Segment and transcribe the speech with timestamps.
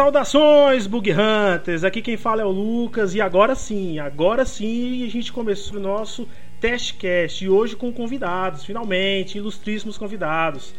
[0.00, 1.84] Saudações, Bug Hunters!
[1.84, 5.78] Aqui quem fala é o Lucas e agora sim, agora sim a gente começou o
[5.80, 6.26] nosso
[6.58, 10.74] testcast e hoje com convidados, finalmente, ilustríssimos convidados.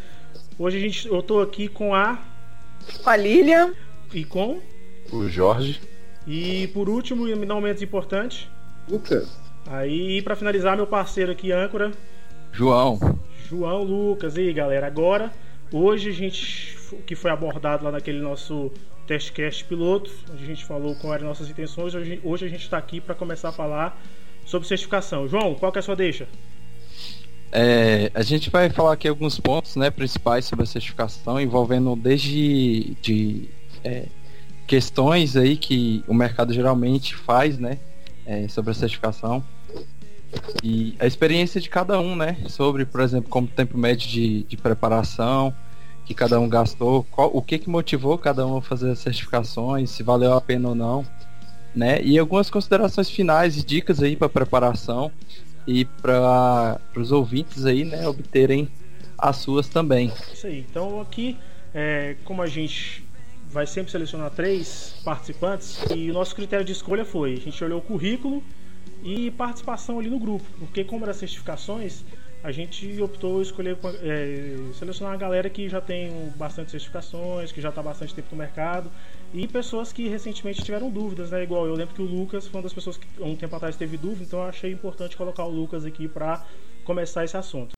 [0.58, 2.18] Hoje a gente, eu tô aqui com a
[3.04, 3.74] com a Lilian
[4.12, 4.60] e com
[5.12, 5.80] o Jorge
[6.26, 8.50] e por último e não menos importante,
[8.90, 9.40] Lucas.
[9.68, 11.92] Aí para finalizar meu parceiro aqui âncora,
[12.52, 12.98] João.
[13.48, 14.36] João Lucas.
[14.36, 15.32] E aí, galera, agora
[15.72, 18.72] hoje a gente o que foi abordado lá naquele nosso
[19.12, 21.94] testcast piloto, onde a gente falou quais eram nossas intenções.
[21.94, 24.02] Hoje, hoje a gente está aqui para começar a falar
[24.46, 25.28] sobre certificação.
[25.28, 26.30] João, qual que é a sua deixa?
[27.52, 32.96] É, a gente vai falar aqui alguns pontos né, principais sobre a certificação, envolvendo desde
[33.02, 33.50] de,
[33.84, 34.06] é,
[34.66, 37.80] questões aí que o mercado geralmente faz, né,
[38.26, 39.44] é, sobre a certificação
[40.64, 44.56] e a experiência de cada um, né, sobre, por exemplo, como tempo médio de, de
[44.56, 45.54] preparação,
[46.06, 49.90] que cada um gastou, qual, o que que motivou cada um a fazer as certificações,
[49.92, 51.06] se valeu a pena ou não,
[51.76, 52.02] né?
[52.02, 55.12] E algumas considerações finais e dicas aí para preparação
[55.66, 58.68] e para os ouvintes aí, né, obterem
[59.18, 60.12] as suas também.
[60.34, 60.66] Isso aí.
[60.70, 61.38] Então aqui,
[61.74, 63.04] é, como a gente
[63.50, 67.80] vai sempre selecionar três participantes e o nosso critério de escolha foi a gente olhou
[67.80, 68.42] o currículo
[69.04, 72.04] e participação ali no grupo, porque como eram certificações
[72.44, 77.70] a gente optou escolher é, selecionar uma galera que já tem bastante certificações, que já
[77.70, 78.90] está bastante tempo no mercado
[79.34, 81.44] e pessoas que recentemente tiveram dúvidas, né?
[81.44, 83.96] Igual eu lembro que o Lucas foi uma das pessoas que um tempo atrás teve
[83.96, 86.44] dúvida, então eu achei importante colocar o Lucas aqui para
[86.84, 87.74] começar esse assunto.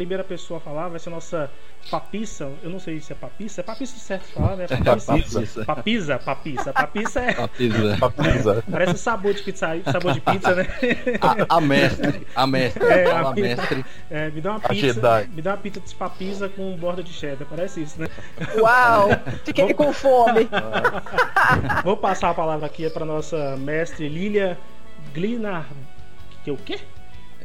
[0.00, 1.50] Primeira pessoa a falar vai ser a nossa
[1.90, 2.50] Papissa.
[2.62, 3.60] Eu não sei se é Papissa.
[3.60, 4.66] É Papissa certo falar, né?
[4.66, 5.64] Papissa.
[5.66, 6.72] Papisa, Papissa.
[6.72, 7.34] Papissa é.
[7.34, 7.96] Papisa.
[7.98, 8.64] Papisa.
[8.70, 10.66] Parece o sabor de pizza, sabor de pizza, né?
[11.20, 12.26] A, a mestre.
[12.34, 12.82] A mestre.
[12.82, 13.84] É, a, a mestre.
[14.10, 15.28] É, me dá uma pizza.
[15.34, 17.46] Me dá uma pizza de papisa com borda de cheddar.
[17.46, 18.08] Parece isso, né?
[18.58, 19.10] Uau!
[19.44, 19.74] Fiquei Vou...
[19.74, 20.48] com fome.
[21.84, 24.58] Vou passar a palavra aqui para nossa mestre Lilia
[25.12, 25.66] Glinar.
[26.42, 26.80] Que é o quê?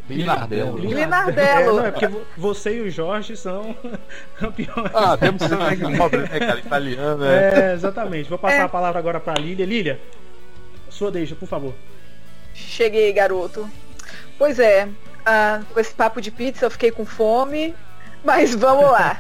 [0.10, 0.78] Linardelo.
[0.78, 1.40] Linardelo.
[1.40, 3.76] É, não, é porque você e o Jorge são
[4.38, 4.92] campeões.
[4.94, 6.60] Ah, temos que nobre, né, cara?
[6.60, 7.72] Italiano, né?
[7.72, 8.30] É, exatamente.
[8.30, 8.62] Vou passar é.
[8.62, 9.66] a palavra agora pra Lília.
[9.66, 10.00] Lília,
[10.90, 11.74] sua deixa, por favor.
[12.54, 13.70] Cheguei, garoto.
[14.38, 14.88] Pois é,
[15.26, 17.74] ah, com esse papo de pizza eu fiquei com fome,
[18.24, 19.18] mas vamos lá.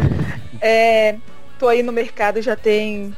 [0.60, 1.16] é,
[1.58, 3.16] tô aí no mercado já tem,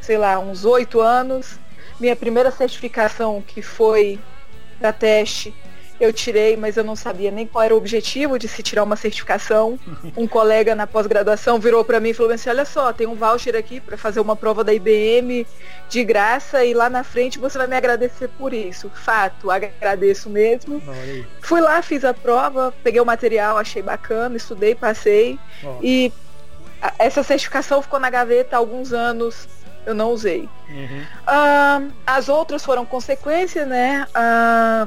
[0.00, 1.58] sei lá, uns oito anos.
[2.00, 4.18] Minha primeira certificação que foi
[4.80, 5.54] da teste
[6.00, 8.96] eu tirei, mas eu não sabia nem qual era o objetivo de se tirar uma
[8.96, 9.78] certificação.
[10.16, 13.56] Um colega na pós-graduação virou para mim e falou assim: Olha só, tem um voucher
[13.56, 15.46] aqui para fazer uma prova da IBM
[15.88, 18.90] de graça e lá na frente você vai me agradecer por isso.
[18.94, 20.80] Fato, agradeço mesmo.
[21.40, 25.38] Fui lá, fiz a prova, peguei o material, achei bacana, estudei, passei.
[25.64, 25.78] Oh.
[25.82, 26.12] E
[26.98, 29.48] essa certificação ficou na gaveta há alguns anos
[29.88, 30.48] eu não usei.
[30.68, 31.02] Uhum.
[31.02, 34.06] Uh, as outras foram consequência, né?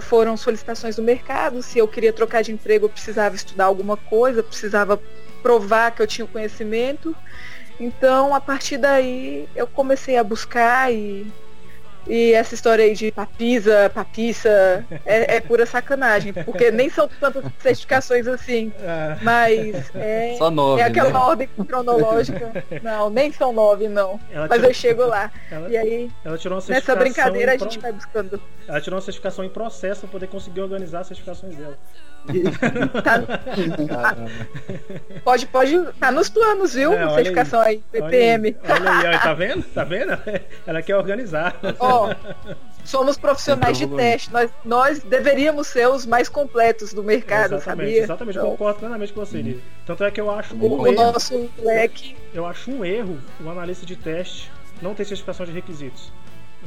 [0.01, 1.63] Foram solicitações do mercado.
[1.63, 5.01] Se eu queria trocar de emprego, eu precisava estudar alguma coisa, precisava
[5.41, 7.15] provar que eu tinha o conhecimento.
[7.79, 11.25] Então, a partir daí, eu comecei a buscar e
[12.07, 17.45] e essa história aí de papisa, papissa, é, é pura sacanagem, porque nem são tantas
[17.59, 18.71] certificações assim.
[18.81, 19.17] É.
[19.21, 21.19] Mas é, Só nove, é aquela né?
[21.19, 22.51] ordem cronológica.
[22.81, 24.19] Não, nem são nove, não.
[24.31, 25.31] Ela mas tirou, eu chego lá.
[25.49, 28.41] Ela, e aí, ela tirou uma nessa brincadeira, a gente vai buscando.
[28.67, 31.77] Ela tirou uma certificação em processo para poder conseguir organizar as certificações dela.
[33.03, 34.15] Tá,
[35.23, 36.93] pode, pode, tá nos planos, viu?
[36.93, 38.55] É, certificação aí, aí PPM.
[38.63, 39.63] Olha aí, olha aí, tá vendo?
[39.63, 40.17] Tá vendo?
[40.65, 41.55] Ela quer organizar.
[41.79, 42.13] Ó,
[42.83, 44.31] somos profissionais de teste.
[44.31, 48.03] Nós, nós deveríamos ser os mais completos do mercado, exatamente, sabia?
[48.03, 49.59] Exatamente, então, eu concordo plenamente com você, uhum.
[49.85, 52.15] Tanto é que eu acho um o erro, nosso leque.
[52.33, 54.51] Eu acho um erro o analista de teste
[54.81, 56.11] não ter certificação de requisitos.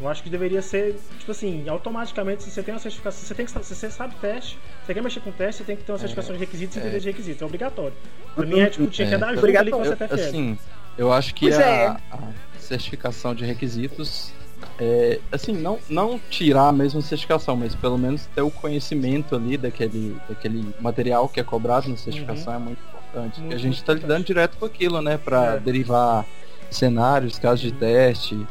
[0.00, 3.46] Eu acho que deveria ser, tipo assim, automaticamente, se você tem uma certificação, você tem
[3.46, 5.98] que se você sabe teste, você quer mexer com teste, você tem que ter uma
[5.98, 7.00] certificação é, de requisitos e entender é.
[7.00, 7.42] de requisitos.
[7.42, 7.94] É obrigatório.
[8.34, 9.18] Pra mim é tipo, tinha que é.
[9.18, 10.14] dar ajuda ali com a CTFL.
[10.14, 10.58] Assim,
[10.98, 11.86] eu acho que a, é.
[11.86, 12.18] a,
[12.58, 14.32] certificação de requisitos
[14.80, 19.56] é, assim, não, não tirar a mesma certificação, mas pelo menos ter o conhecimento ali
[19.56, 22.58] daquele, daquele material que é cobrado na certificação uhum.
[22.58, 23.40] é muito importante.
[23.40, 25.18] Muito, a gente está lidando direto com aquilo, né?
[25.18, 25.60] Para é.
[25.60, 26.26] derivar
[26.68, 28.44] cenários, casos de teste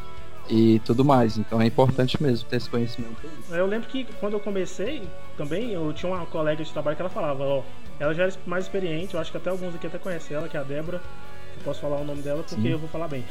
[0.50, 1.38] e tudo mais.
[1.38, 3.16] Então é importante mesmo ter esse conhecimento.
[3.50, 5.04] Eu lembro que quando eu comecei
[5.38, 7.64] também, eu tinha uma colega de trabalho que ela falava, ó,
[8.00, 10.58] ela já era mais experiente, eu acho que até alguns aqui até conhecem ela, que
[10.58, 11.02] é a Débora.
[11.56, 12.70] Eu posso falar o nome dela porque Sim.
[12.70, 13.24] eu vou falar bem.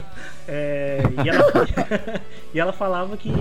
[0.46, 2.20] é, e, ela,
[2.54, 3.32] e ela falava que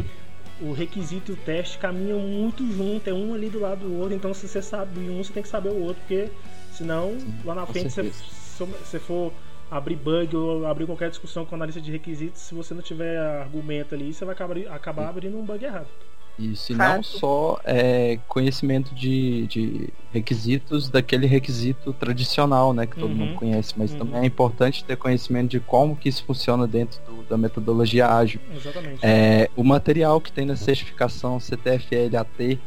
[0.61, 4.13] o requisito e o teste caminham muito junto, é um ali do lado do outro,
[4.13, 6.29] então se você sabe um, você tem que saber o outro, porque
[6.73, 8.11] senão lá na frente se
[8.57, 9.33] você for
[9.69, 13.95] abrir bug ou abrir qualquer discussão com analista de requisitos, se você não tiver argumento
[13.95, 15.87] ali, você vai acabar, acabar abrindo um bug errado.
[16.39, 23.09] Isso, e não só é, conhecimento de, de requisitos daquele requisito tradicional, né, que todo
[23.09, 23.17] uhum.
[23.17, 23.99] mundo conhece, mas uhum.
[23.99, 28.39] também é importante ter conhecimento de como que isso funciona dentro do, da metodologia ágil.
[28.55, 28.99] Exatamente.
[29.03, 32.57] É, o material que tem na certificação CTFL-AT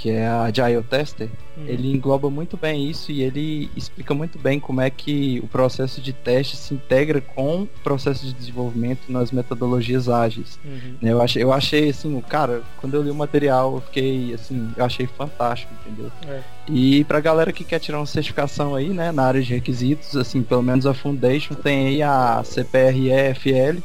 [0.00, 1.66] que é a Agile Tester, uhum.
[1.66, 6.00] ele engloba muito bem isso e ele explica muito bem como é que o processo
[6.00, 10.58] de teste se integra com o processo de desenvolvimento nas metodologias ágeis.
[10.64, 10.96] Uhum.
[11.02, 14.82] Eu, achei, eu achei assim, cara, quando eu li o material, eu fiquei assim, eu
[14.82, 16.10] achei fantástico, entendeu?
[16.26, 16.40] É.
[16.66, 20.42] E pra galera que quer tirar uma certificação aí, né, na área de requisitos, assim,
[20.42, 23.82] pelo menos a Foundation tem aí a CPRE-FL,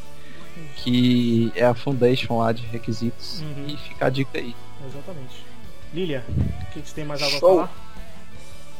[0.77, 3.65] que é a Foundation lá de requisitos, uhum.
[3.67, 4.55] e fica a dica aí.
[4.87, 5.54] Exatamente.
[5.95, 7.61] Lilia, o que, você tem mais algo Show.
[7.61, 7.85] a falar?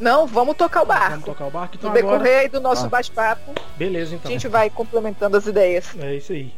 [0.01, 1.09] Não, vamos tocar o barco.
[1.11, 1.75] Vamos tocar o barco.
[1.77, 2.17] Então no agora...
[2.17, 2.89] decorrer aí do nosso ah.
[2.89, 3.53] bate-papo.
[3.77, 4.29] Beleza, então.
[4.29, 5.95] A gente vai complementando as ideias.
[5.97, 6.53] É isso aí.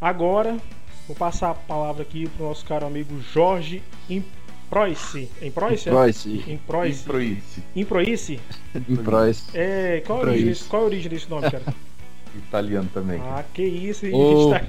[0.00, 0.56] Agora,
[1.06, 3.82] vou passar a palavra aqui para o nosso caro amigo Jorge
[4.72, 5.28] Proice.
[5.42, 5.90] Em Proice?
[5.90, 6.44] Proice.
[6.48, 7.00] Em Proice.
[7.76, 8.40] Em Proice.
[8.88, 9.44] Em Proice.
[9.52, 11.62] É, qual, a origem desse, qual a origem desse nome, cara?
[12.34, 13.20] Italiano também.
[13.20, 14.06] Ah, que isso.
[14.10, 14.60] Oh, tá,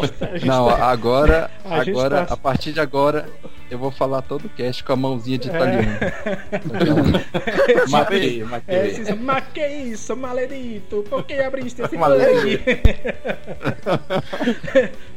[0.00, 2.34] tá, não, tá, agora, a agora tá...
[2.34, 3.28] a partir de agora,
[3.70, 5.92] eu vou falar todo o cast com a mãozinha de italiano.
[7.68, 7.86] É.
[7.88, 8.74] maquei, maquei.
[8.74, 11.04] É, mas que isso, maledito?
[11.08, 12.60] Por que abriste esse aqui?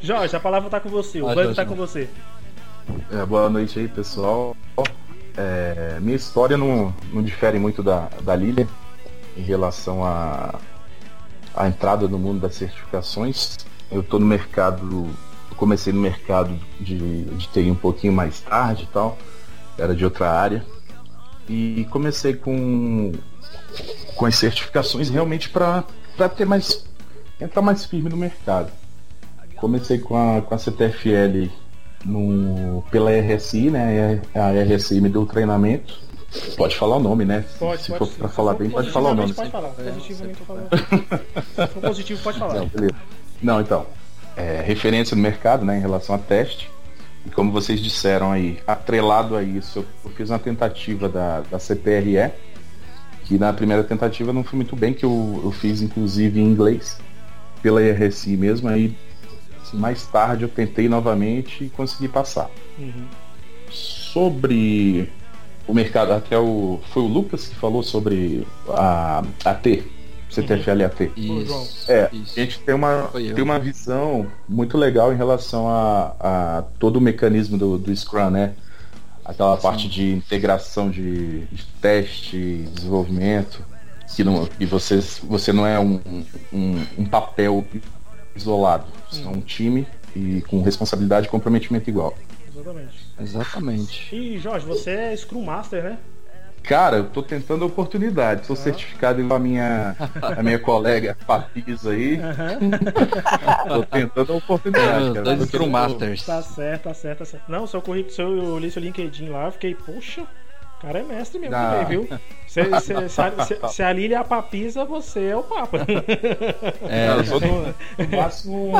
[0.00, 2.08] Jorge, a palavra tá com você, o ah, banco tá com você.
[3.10, 4.56] É, boa noite aí, pessoal.
[5.36, 8.66] É, minha história não, não difere muito da, da Lilian
[9.36, 10.58] em relação à
[11.54, 13.56] a, a, entrada no mundo das certificações.
[13.90, 15.08] Eu estou no mercado,
[15.56, 19.18] comecei no mercado de, de TI um pouquinho mais tarde e tal,
[19.76, 20.64] era de outra área.
[21.48, 23.12] E comecei com,
[24.16, 25.84] com as certificações realmente para
[26.36, 26.84] ter mais.
[27.40, 28.72] entrar mais firme no mercado.
[29.56, 31.50] Comecei com a, com a CTFL
[32.06, 34.20] no, pela RSI, né?
[34.34, 36.06] A RSI me deu treinamento.
[36.56, 37.44] Pode falar o nome, né?
[37.58, 39.32] Pode, se pode, for para falar bem, pode falar o nome.
[39.32, 39.68] Pode falar.
[39.70, 40.38] Positivamente
[41.54, 42.54] Se for positivo, pode falar.
[42.54, 42.94] Não, beleza.
[43.42, 43.86] Não, então.
[44.36, 46.70] É, referência no mercado, né, em relação a teste.
[47.24, 52.30] E como vocês disseram aí, atrelado a isso, eu, fiz uma tentativa da, da CPRE,
[53.24, 57.00] que na primeira tentativa não foi muito bem, que eu, eu fiz inclusive em inglês,
[57.62, 58.94] pela RSI mesmo, aí
[59.72, 62.50] mais tarde eu tentei novamente e consegui passar.
[62.78, 63.06] Uhum.
[63.70, 65.10] Sobre
[65.66, 66.80] o mercado, até o.
[66.90, 69.82] Foi o Lucas que falou sobre a AT,
[70.30, 71.12] CTFL-AT.
[71.16, 71.42] Uhum.
[71.42, 72.38] Isso, é, isso.
[72.38, 77.00] a gente tem uma, tem uma visão muito legal em relação a, a todo o
[77.00, 78.54] mecanismo do, do Scrum, né?
[79.24, 79.62] Aquela Sim.
[79.62, 83.64] parte de integração de, de teste, desenvolvimento,
[84.14, 86.00] que, não, que você, você não é um,
[86.52, 87.66] um, um papel
[88.36, 88.86] isolado.
[89.10, 92.14] São um time e com responsabilidade e comprometimento igual.
[92.48, 93.06] Exatamente.
[93.20, 94.16] Exatamente.
[94.16, 95.98] E Jorge, você é Scrum Master, né?
[96.66, 98.44] Cara, eu tô tentando a oportunidade.
[98.44, 98.56] Sou ah.
[98.56, 102.14] certificado igual a minha, a minha colega Papis aí.
[102.14, 102.70] Uhum.
[103.70, 105.12] tô tentando a oportunidade.
[105.12, 105.22] Cara.
[105.22, 106.24] Dois Scrum Masters.
[106.24, 107.44] Tá certo, tá certo, tá certo.
[107.48, 110.26] Não, seu currículo, seu, eu li seu LinkedIn lá, eu fiquei, poxa,
[110.78, 112.08] o cara é mestre mesmo também, viu?
[112.46, 115.86] Se, se, se, se, a Lília é a papisa, você é o Papa.
[116.88, 117.74] É, eu sou no
[118.16, 118.72] máximo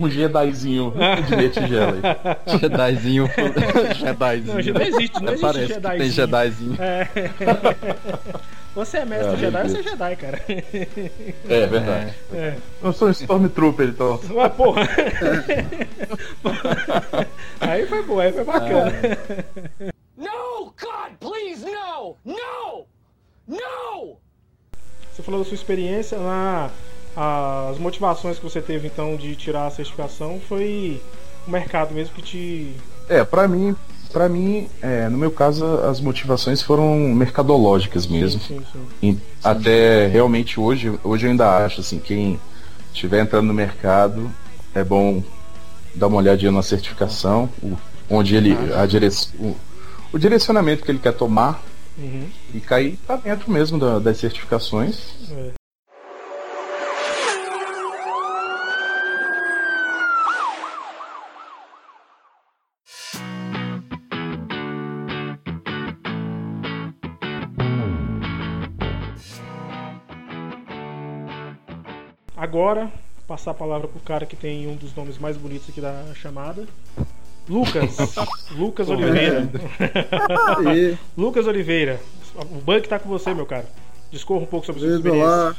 [0.00, 0.94] um, um Jedizinho
[1.36, 1.98] de tigela
[2.46, 2.58] aí.
[2.58, 3.28] Jedizinho.
[3.94, 4.64] Jedizinho.
[4.64, 5.98] Não, não existe, não existe Parece Jedizinho.
[5.98, 6.76] tem Jedizinho.
[6.80, 7.08] É.
[8.74, 10.42] Você é mestre é, Jedi, você é Jedi, cara.
[11.48, 12.14] É, verdade.
[12.32, 12.54] É.
[12.82, 14.20] Eu sou um Stormtrooper, então.
[14.32, 14.88] Mas, porra.
[17.60, 18.92] aí foi bom, aí foi bacana.
[20.20, 22.14] No, God, please, no!
[22.26, 22.86] No!
[23.48, 24.16] No!
[25.10, 26.68] Você falou da sua experiência na
[27.16, 31.02] as motivações que você teve então de tirar a certificação foi
[31.48, 32.74] o mercado mesmo que te
[33.08, 33.74] É, para mim,
[34.12, 38.40] para mim, é, no meu caso, as motivações foram mercadológicas mesmo.
[38.40, 39.20] Sim, sim, sim.
[39.42, 42.38] até realmente hoje, hoje eu ainda acho assim, quem
[42.92, 44.30] estiver entrando no mercado,
[44.74, 45.22] é bom
[45.94, 47.48] dar uma olhadinha na certificação,
[48.08, 49.56] onde ele a direção
[50.12, 51.62] o direcionamento que ele quer tomar
[51.96, 52.28] uhum.
[52.54, 55.14] e cair para dentro mesmo da, das certificações.
[55.30, 55.60] É.
[72.36, 72.90] Agora,
[73.28, 76.12] passar a palavra para o cara que tem um dos nomes mais bonitos aqui da
[76.16, 76.66] chamada.
[77.48, 77.96] Lucas.
[78.56, 79.48] Lucas Oliveira.
[81.16, 82.00] Lucas Oliveira.
[82.36, 83.66] O Buck tá com você, meu cara.
[84.10, 85.26] Discorra um pouco sobre sua experiência.
[85.26, 85.56] olá.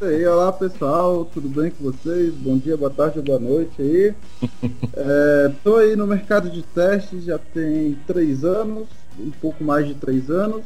[0.00, 2.34] Aí, olá pessoal, tudo bem com vocês?
[2.34, 4.14] Bom dia, boa tarde, boa noite aí.
[4.98, 8.86] É, tô aí no mercado de testes já tem três anos,
[9.18, 10.62] um pouco mais de três anos.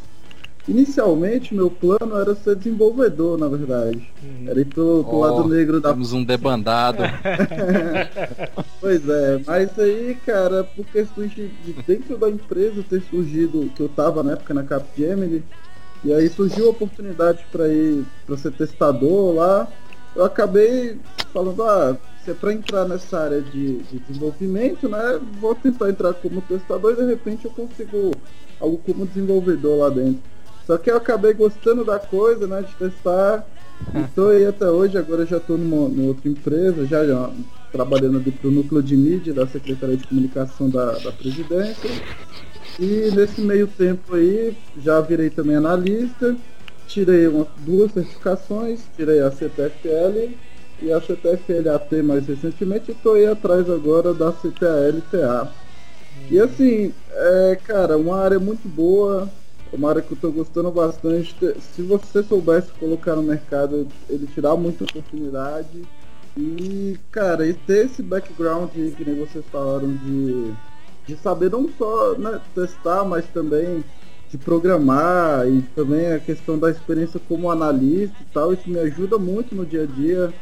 [0.68, 4.08] Inicialmente meu plano era ser desenvolvedor, na verdade.
[4.22, 4.48] Uhum.
[4.48, 7.02] Era ir pro, pro Ó, lado negro da Temos um debandado.
[8.80, 13.82] Pois é, mas aí, cara, por questões de, de dentro da empresa ter surgido, que
[13.82, 15.44] eu tava na época na Capgemini,
[16.02, 19.68] e aí surgiu a oportunidade para ir para ser testador lá,
[20.16, 20.98] eu acabei
[21.32, 26.14] falando, ah, se é para entrar nessa área de, de desenvolvimento, né, vou tentar entrar
[26.14, 28.12] como testador e de repente eu consigo
[28.60, 30.22] algo como desenvolvedor lá dentro.
[30.70, 33.44] Só que eu acabei gostando da coisa, né, de testar,
[33.92, 37.28] e tô aí até hoje, agora já tô numa, numa outra empresa, já, já
[37.72, 41.90] trabalhando ali pro núcleo de mídia da Secretaria de Comunicação da, da Presidência.
[42.78, 46.36] E nesse meio tempo aí, já virei também analista,
[46.86, 50.30] tirei umas duas certificações, tirei a CTFL
[50.82, 55.50] e a CTFLAT mais recentemente, e tô aí atrás agora da CTALTA.
[56.30, 59.28] E assim, é, cara, uma área muito boa,
[59.88, 61.34] área que eu tô gostando bastante.
[61.60, 65.82] Se você soubesse colocar no mercado, ele te dá muita oportunidade.
[66.36, 70.52] E, cara, e ter esse background que nem vocês falaram de,
[71.06, 73.82] de saber não só né, testar, mas também
[74.30, 79.18] de programar e também a questão da experiência como analista e tal, isso me ajuda
[79.18, 80.32] muito no dia a dia.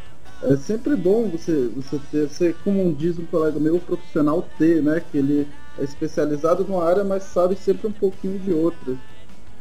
[0.43, 5.03] É sempre bom você, você ter, ser, como diz um colega meu, profissional ter, né?
[5.11, 8.95] Que ele é especializado numa área, mas sabe sempre um pouquinho de outra.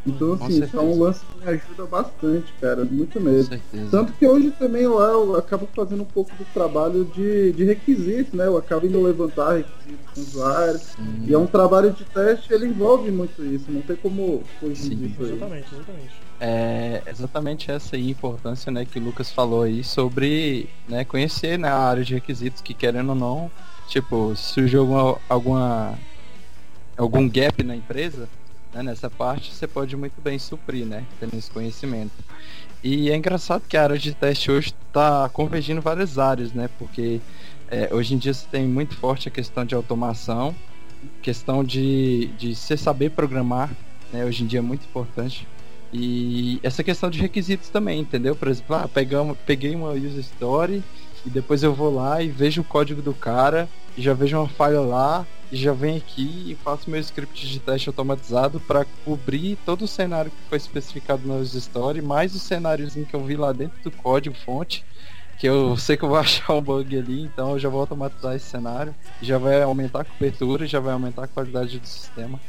[0.06, 3.50] Então, assim, isso é um lance que me ajuda bastante, cara, muito Com mesmo.
[3.50, 3.92] certeza.
[3.92, 8.34] Tanto que hoje também lá eu acabo fazendo um pouco do trabalho de, de requisitos,
[8.34, 8.48] né?
[8.48, 10.96] Eu acabo indo levantar requisitos com usuários.
[11.00, 14.76] Hum, E é um trabalho de teste, ele envolve muito isso, não tem como fugir
[14.76, 14.96] Sim.
[14.96, 15.32] disso aí.
[15.32, 16.28] Exatamente, exatamente.
[16.40, 21.58] É exatamente essa aí a importância né, que o Lucas falou aí sobre né, conhecer
[21.58, 23.52] né, a área de requisitos que querendo ou não,
[23.88, 25.98] tipo, se surgiu alguma, alguma
[26.96, 28.30] algum gap na empresa,
[28.78, 31.04] né, nessa parte, você pode muito bem suprir, né?
[31.20, 32.14] Tendo esse conhecimento.
[32.84, 36.70] E é engraçado que a área de teste hoje está convergindo várias áreas, né?
[36.78, 37.20] Porque
[37.70, 40.56] é, hoje em dia você tem muito forte a questão de automação,
[41.22, 43.72] questão de, de você saber programar,
[44.14, 44.24] né?
[44.24, 45.48] Hoje em dia é muito importante.
[45.92, 48.36] E essa questão de requisitos também, entendeu?
[48.36, 48.90] Por exemplo, ah,
[49.46, 50.84] peguei uma user story
[51.26, 53.68] e depois eu vou lá e vejo o código do cara
[53.98, 57.90] e já vejo uma falha lá já venho aqui e faço meu script de teste
[57.90, 63.06] automatizado para cobrir todo o cenário que foi especificado na user story, mais o cenáriozinho
[63.06, 64.84] que eu vi lá dentro do código fonte,
[65.40, 68.36] que eu sei que eu vou achar um bug ali, então eu já vou automatizar
[68.36, 72.40] esse cenário, já vai aumentar a cobertura já vai aumentar a qualidade do sistema.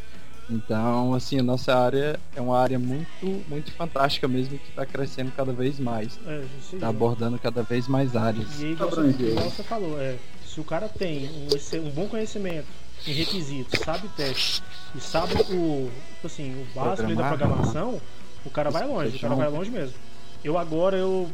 [0.51, 5.31] Então, assim, a nossa área é uma área muito, muito fantástica mesmo que está crescendo
[5.37, 6.19] cada vez mais.
[6.27, 6.43] É.
[6.73, 8.59] Está abordando cada vez mais áreas.
[8.59, 12.67] E aí, igual você, você falou, é, se o cara tem um, um bom conhecimento
[13.07, 14.63] em requisitos, sabe teste
[14.95, 18.01] e sabe o, tipo assim, o básico da programação,
[18.45, 19.95] o cara vai longe, o cara vai longe mesmo.
[20.43, 21.31] Eu agora, eu.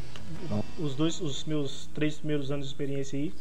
[0.78, 3.32] Os dois, os meus três primeiros anos de experiência aí,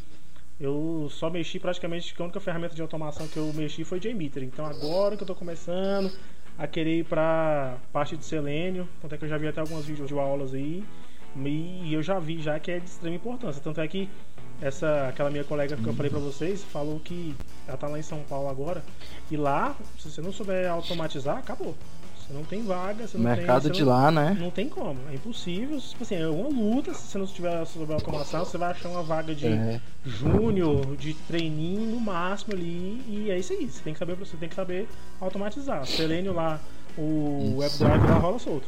[0.60, 4.42] eu só mexi praticamente que a única ferramenta de automação que eu mexi foi JMeter.
[4.42, 6.12] Então agora que eu tô começando
[6.56, 9.84] a querer ir pra parte de Selenium, tanto é que eu já vi até algumas
[9.86, 10.84] videoaulas aí.
[11.36, 13.60] E eu já vi já que é de extrema importância.
[13.62, 14.08] Tanto é que
[14.62, 17.34] essa aquela minha colega que eu falei pra vocês falou que
[17.66, 18.82] ela tá lá em São Paulo agora.
[19.30, 21.74] E lá, se você não souber automatizar, acabou.
[22.16, 23.72] Você não tem vaga, você não mercado tem.
[23.72, 24.34] de não- lá, né?
[24.40, 25.78] não tem como, é impossível.
[25.78, 26.94] Tipo assim, é uma luta.
[26.94, 31.12] Se você não tiver sobre automação, você vai achar uma vaga de É, júnior, de
[31.12, 33.02] treininho no máximo ali.
[33.08, 33.68] E é isso aí.
[33.68, 34.88] Você tem que saber, você tem que saber
[35.20, 35.84] automatizar.
[35.84, 36.58] Selenium lá,
[36.96, 37.84] o Isso.
[37.84, 38.66] WebDrive lá rola solto.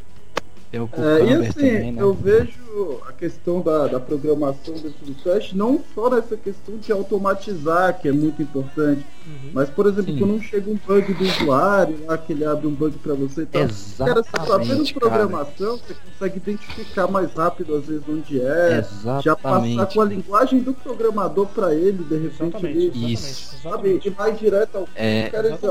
[0.79, 2.03] Tem o É, e assim, também, né?
[2.03, 7.99] eu vejo a questão da, da programação do teste, não só nessa questão de automatizar,
[8.01, 9.51] que é muito importante, Uhum.
[9.53, 10.19] mas, por exemplo, Sim.
[10.21, 13.47] quando chega um bug do usuário, lá que ele abre um bug para você e
[13.47, 13.63] tal.
[13.63, 15.07] Cara, você sabendo Exatamente, cara.
[15.11, 18.85] programação, você consegue identificar mais rápido, às vezes, onde é,
[19.23, 19.95] já passar Exatamente.
[19.95, 23.13] com a linguagem do programador para ele, de repente, Exatamente, ele, exatamente.
[23.15, 23.47] Isso.
[23.63, 24.09] sabe, Exatamente.
[24.09, 25.69] ir mais direto ao É, cara, isso é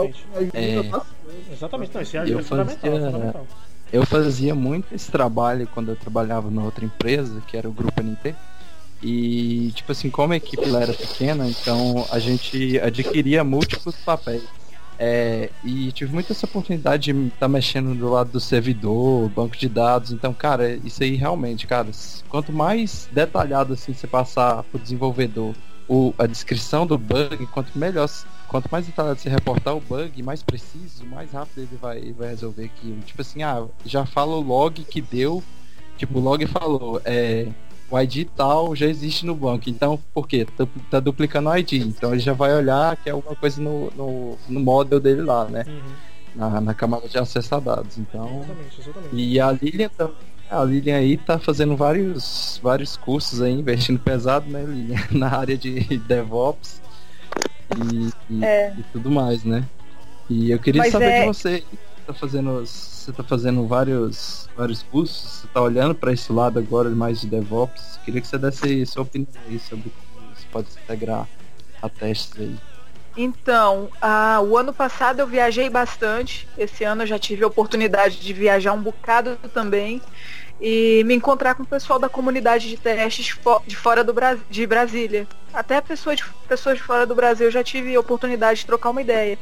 [0.54, 0.84] É.
[0.84, 1.16] bastante.
[1.52, 3.48] Exatamente, não, isso é, Eu fundamental, é fundamental.
[3.96, 8.04] Eu fazia muito esse trabalho quando eu trabalhava na outra empresa, que era o Grupo
[8.04, 8.36] NT.
[9.02, 14.44] E, tipo assim, como a equipe lá era pequena, então a gente adquiria múltiplos papéis.
[15.00, 19.56] É, e tive muita essa oportunidade de estar tá mexendo do lado do servidor, banco
[19.56, 20.12] de dados.
[20.12, 21.88] Então, cara, isso aí realmente, cara,
[22.28, 25.56] quanto mais detalhado assim você passar pro desenvolvedor
[25.88, 28.10] o, a descrição do bug, quanto melhor,
[28.56, 32.30] quanto mais detalhado você reportar o bug, mais preciso, mais rápido ele vai, ele vai
[32.30, 33.02] resolver aquilo.
[33.02, 35.44] Tipo assim, ah, já fala o log que deu,
[35.98, 37.50] tipo, o log falou, é,
[37.92, 39.70] o ID tal já existe no banco.
[39.70, 40.46] Então, por quê?
[40.46, 41.74] Tá, tá, duplicando o ID.
[41.74, 45.46] Então ele já vai olhar que é alguma coisa no, no, no model dele lá,
[45.50, 45.66] né?
[45.68, 45.82] Uhum.
[46.34, 47.98] Na, na camada de acesso a dados.
[47.98, 48.40] Então.
[48.42, 49.16] Exatamente, exatamente.
[49.16, 50.16] E a Lilian também.
[50.50, 55.00] A Lilian aí tá fazendo vários, vários cursos aí, investindo pesado, né, Lilian?
[55.12, 56.85] Na área de DevOps
[57.92, 58.74] e, e, é.
[58.78, 59.66] e tudo mais, né?
[60.30, 61.20] E eu queria Mas saber é...
[61.22, 61.64] de você
[62.06, 66.90] tá fazendo você tá fazendo vários vários cursos, você tá olhando para esse lado agora
[66.90, 68.00] mais de DevOps.
[68.04, 71.28] Queria que você desse sua opinião aí sobre como isso pode se integrar
[71.82, 72.56] a testes aí.
[73.18, 76.48] Então, ah, o ano passado eu viajei bastante.
[76.58, 80.02] Esse ano eu já tive a oportunidade de viajar um bocado também
[80.60, 84.66] e me encontrar com o pessoal da comunidade de testes de fora do Bra de
[84.66, 85.28] Brasília.
[85.54, 88.90] Até pessoas de, pessoas de fora do Brasil eu já tive a oportunidade de trocar
[88.90, 89.38] uma ideia.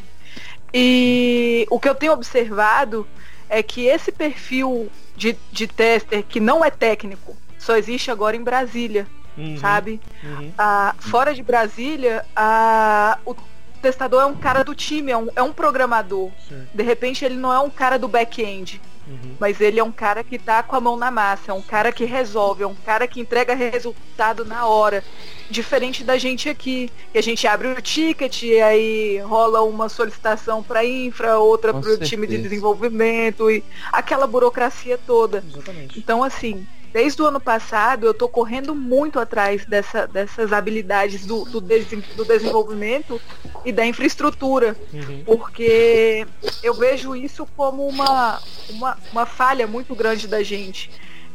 [0.74, 3.08] E o que eu tenho observado
[3.48, 8.44] é que esse perfil de, de tester que não é técnico só existe agora em
[8.44, 10.02] Brasília, uhum, sabe?
[10.24, 10.52] Uhum.
[10.58, 13.36] Ah, fora de Brasília, ah, o
[13.82, 16.32] testador é um cara do time, é um, é um programador.
[16.50, 16.68] Sim.
[16.74, 18.82] De repente ele não é um cara do back-end.
[19.08, 19.36] Uhum.
[19.40, 21.92] Mas ele é um cara que tá com a mão na massa, é um cara
[21.92, 25.04] que resolve, é um cara que entrega resultado na hora.
[25.50, 30.64] Diferente da gente aqui, que a gente abre o ticket e aí rola uma solicitação
[30.64, 35.44] para infra, outra para o time de desenvolvimento e aquela burocracia toda.
[35.46, 36.00] Exatamente.
[36.00, 41.44] Então assim, desde o ano passado eu estou correndo muito atrás dessa, dessas habilidades do,
[41.46, 43.20] do, do, desenvolvimento
[43.66, 45.24] e da infraestrutura, uhum.
[45.26, 46.28] porque
[46.62, 50.92] eu vejo isso como uma, uma, uma falha muito grande da gente.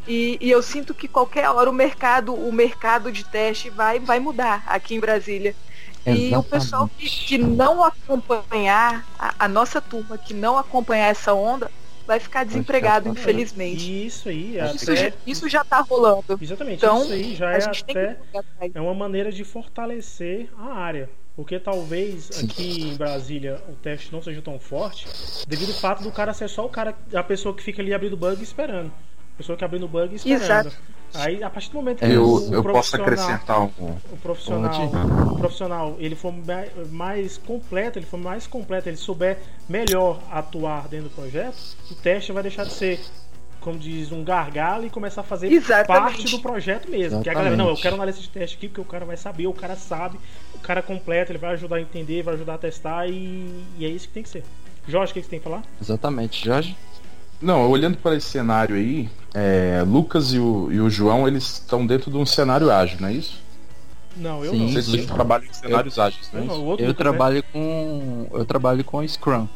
[0.07, 4.19] E, e, eu sinto que qualquer hora o mercado, o mercado de teste vai, vai
[4.19, 5.55] mudar aqui em Brasília.
[6.07, 6.33] Exatamente.
[6.33, 11.35] E o pessoal que, que não acompanhar, a, a, nossa turma que não acompanhar essa
[11.35, 11.71] onda,
[12.09, 14.07] vai ficar desempregado, infelizmente.
[14.07, 14.97] Isso aí, isso, até...
[14.97, 16.39] já, isso já tá rolando.
[16.41, 18.17] Exatamente, então, isso aí já é até
[18.75, 21.11] é uma maneira de fortalecer a área.
[21.37, 25.07] Porque talvez aqui em Brasília o teste não seja tão forte,
[25.47, 28.17] devido ao fato do cara ser só o cara, a pessoa que fica ali abrindo
[28.17, 28.89] bug esperando.
[29.35, 30.43] A pessoa que abrindo bug esperando.
[30.43, 30.77] Exato.
[31.15, 33.71] Aí, a partir do momento que eu, o, eu posso acrescentar um,
[34.13, 34.87] o profissional,
[35.33, 36.33] o profissional, ele for
[36.91, 41.57] mais completo, ele for mais completo, ele souber melhor atuar dentro do projeto,
[41.91, 43.01] o teste vai deixar de ser
[43.61, 45.87] como diz, um gargalo e começar a fazer Exatamente.
[45.87, 47.23] parte do projeto mesmo.
[47.23, 49.17] Que a galera, não, eu quero uma lista de teste aqui, porque o cara vai
[49.17, 50.19] saber, o cara sabe,
[50.55, 53.89] o cara completa, ele vai ajudar a entender, vai ajudar a testar e, e é
[53.89, 54.45] isso que tem que ser.
[54.87, 55.63] Jorge, o que, que você tem que falar?
[55.81, 56.77] Exatamente, Jorge.
[57.41, 61.87] Não, olhando para esse cenário aí, é, Lucas e o, e o João, eles estão
[61.87, 63.41] dentro de um cenário ágil, não é isso?
[64.17, 64.83] Não, eu Sim, não.
[64.83, 66.55] Vocês trabalham em cenários eu, ágeis, não é isso?
[66.55, 68.27] Eu, eu trabalho com.
[68.33, 69.49] Eu trabalho com Scrum.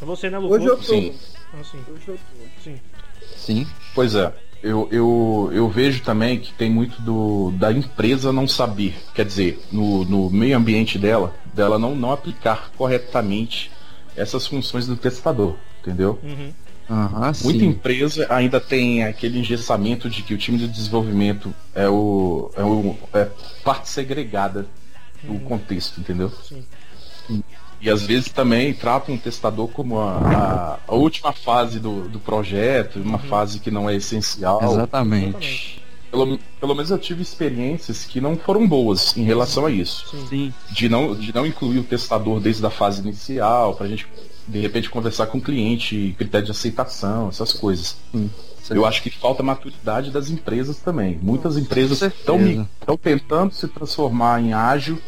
[0.00, 0.58] É você, né, Lucas?
[0.58, 0.82] Hoje eu tô.
[0.82, 1.14] Sim.
[1.54, 1.78] Ah, sim.
[1.88, 2.62] Hoje eu tô.
[2.64, 2.80] Sim.
[3.36, 3.66] Sim.
[3.94, 4.32] Pois é.
[4.62, 9.60] Eu, eu, eu vejo também que tem muito do, da empresa não saber, quer dizer,
[9.72, 13.72] no, no meio ambiente dela, dela não, não aplicar corretamente
[14.16, 16.16] essas funções do testador, entendeu?
[16.22, 16.52] Uhum.
[16.92, 22.50] Uhum, Muita empresa ainda tem aquele engessamento de que o time de desenvolvimento é, o,
[22.54, 23.28] é, o, é
[23.64, 24.66] parte segregada
[25.22, 25.40] do uhum.
[25.40, 26.30] contexto, entendeu?
[26.46, 26.62] Sim.
[27.80, 32.20] E às vezes também trata um testador como a, a, a última fase do, do
[32.20, 33.24] projeto, uma uhum.
[33.24, 34.62] fase que não é essencial.
[34.62, 35.82] Exatamente.
[36.10, 40.14] Pelo, pelo menos eu tive experiências que não foram boas em relação a isso.
[40.28, 40.52] Sim.
[40.70, 44.06] De não, de não incluir o testador desde a fase inicial, pra gente
[44.46, 47.96] de repente conversar com o cliente, critério de aceitação, essas coisas.
[48.14, 48.28] Hum,
[48.70, 51.18] eu acho que falta maturidade das empresas também.
[51.20, 52.38] Muitas empresas estão
[53.00, 54.98] tentando se transformar em ágil,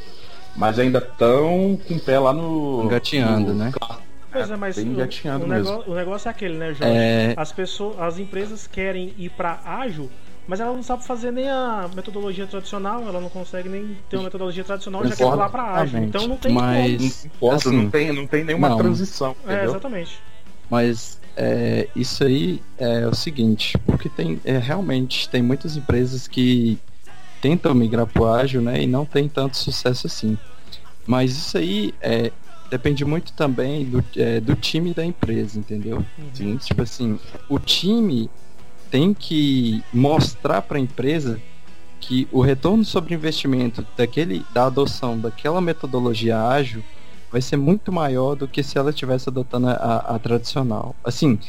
[0.57, 2.83] mas ainda estão com o pé lá no.
[2.85, 3.73] Engateando, no, né?
[4.33, 6.93] Pois é, mas o, o, negócio, o, negócio, é aquele, né, Jorge?
[6.93, 7.35] É...
[7.37, 10.11] As pessoas, as empresas querem ir para ágil,
[10.47, 14.25] mas ela não sabe fazer nem a metodologia tradicional, ela não consegue nem ter uma
[14.25, 16.03] metodologia tradicional e já quer pular para ágil.
[16.03, 17.53] Então não tem mas, como.
[17.53, 18.77] Assim, não, tem, não tem nenhuma não.
[18.77, 19.31] transição.
[19.31, 19.59] É, entendeu?
[19.59, 20.21] É, exatamente.
[20.71, 26.79] Mas é, isso aí é o seguinte, porque tem é, realmente tem muitas empresas que
[27.41, 30.39] tentam migrar para o ágil, né, e não tem tanto sucesso assim.
[31.07, 32.33] Mas isso aí é,
[32.71, 35.99] depende muito também do, é, do time da empresa, entendeu?
[36.19, 36.25] Uhum.
[36.33, 36.57] Sim.
[36.57, 38.31] Tipo assim, o time
[38.95, 41.41] tem que mostrar para a empresa
[41.99, 46.81] que o retorno sobre investimento daquele, da adoção daquela metodologia ágil
[47.29, 50.95] vai ser muito maior do que se ela estivesse adotando a, a tradicional.
[51.03, 51.41] Assim,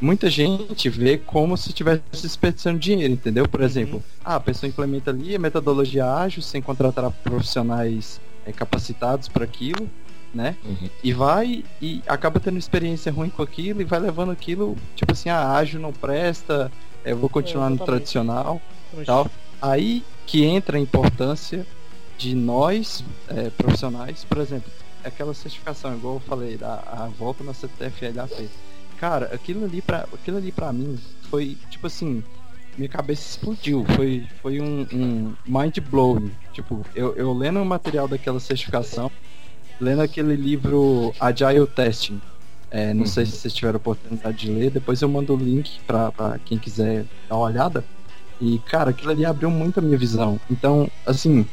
[0.00, 3.46] muita gente vê como se estivesse desperdiçando dinheiro, entendeu?
[3.46, 4.02] Por exemplo, uhum.
[4.24, 9.86] ah, a pessoa implementa ali a metodologia ágil sem contratar profissionais é, capacitados para aquilo,
[10.36, 10.56] né?
[10.64, 10.90] Uhum.
[11.02, 15.30] E vai e acaba tendo experiência ruim com aquilo e vai levando aquilo, tipo assim,
[15.30, 16.70] ah, ágil não presta,
[17.04, 18.60] é, eu vou continuar é, no tradicional,
[19.04, 19.28] tal.
[19.60, 21.66] Aí que entra a importância
[22.18, 24.70] de nós, é, profissionais, por exemplo,
[25.02, 28.48] aquela certificação, igual eu falei, da a volta na CTFLAP.
[28.98, 32.22] Cara, aquilo ali para aquilo ali para mim foi tipo assim,
[32.76, 33.84] minha cabeça explodiu.
[33.94, 36.30] Foi, foi um, um mind blowing.
[36.52, 39.10] Tipo, eu, eu lendo o material daquela certificação,
[39.80, 42.20] lendo aquele livro Agile Testing.
[42.70, 43.06] É, não uhum.
[43.06, 46.38] sei se vocês tiveram a oportunidade de ler, depois eu mando o link pra, pra
[46.44, 47.84] quem quiser dar uma olhada.
[48.40, 50.38] E, cara, aquilo ali abriu muito a minha visão.
[50.50, 51.46] Então, assim,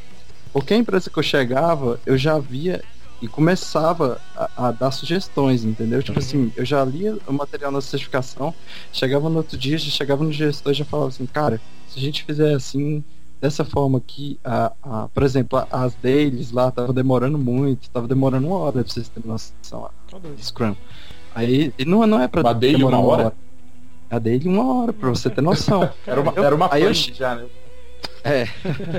[0.52, 2.82] qualquer empresa que eu chegava, eu já via
[3.22, 6.02] e começava a, a, dar sugestões, entendeu?
[6.02, 6.26] Tipo uhum.
[6.26, 8.52] assim, eu já lia o material na certificação,
[8.92, 12.02] chegava no outro dia, já chegava no gestor e já falava assim, cara, se a
[12.02, 13.02] gente fizer assim,
[13.44, 18.46] dessa forma aqui, a, a, por exemplo, as dailies lá estavam demorando muito, tava demorando
[18.46, 19.90] uma hora pra vocês terem noção lá.
[20.10, 20.74] Tá Scrum.
[21.34, 23.22] Aí, não, não é pra demorar uma hora.
[23.24, 23.34] hora.
[24.08, 25.90] A daily uma hora, pra você ter noção.
[26.06, 27.44] era uma, era uma aí eu, já, né?
[28.24, 28.48] É.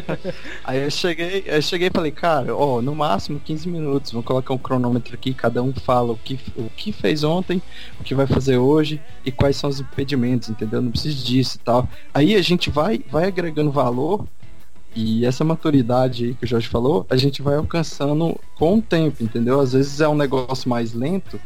[0.64, 4.54] Aí eu cheguei, eu cheguei e falei, cara, ó, no máximo 15 minutos, vamos colocar
[4.54, 7.60] um cronômetro aqui, cada um fala o que, o que fez ontem,
[8.00, 10.80] o que vai fazer hoje e quais são os impedimentos, entendeu?
[10.80, 11.90] Não preciso disso e tal.
[12.14, 14.28] Aí a gente vai, vai agregando valor
[14.96, 19.24] e essa maturidade aí que o Jorge falou, a gente vai alcançando com o tempo,
[19.24, 19.60] entendeu?
[19.60, 21.42] Às vezes é um negócio mais lento,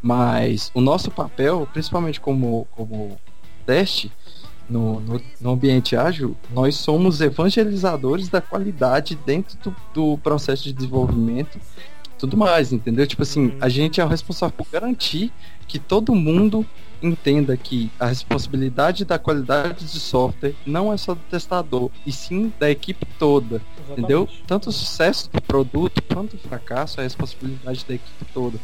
[0.00, 3.18] mas o nosso papel, principalmente como, como
[3.66, 4.10] teste,
[4.70, 10.72] no, no, no, ambiente ágil, nós somos evangelizadores da qualidade dentro do, do, processo de
[10.72, 11.58] desenvolvimento
[12.20, 13.06] tudo mais, entendeu?
[13.06, 13.58] Tipo assim, uhum.
[13.60, 15.32] a gente é o responsável por garantir
[15.66, 16.66] que todo mundo
[17.02, 22.52] entenda que a responsabilidade da qualidade de software não é só do testador, e sim
[22.58, 23.92] da equipe toda, Exatamente.
[23.92, 24.28] entendeu?
[24.46, 28.58] Tanto o sucesso do produto quanto o fracasso é a responsabilidade da equipe toda.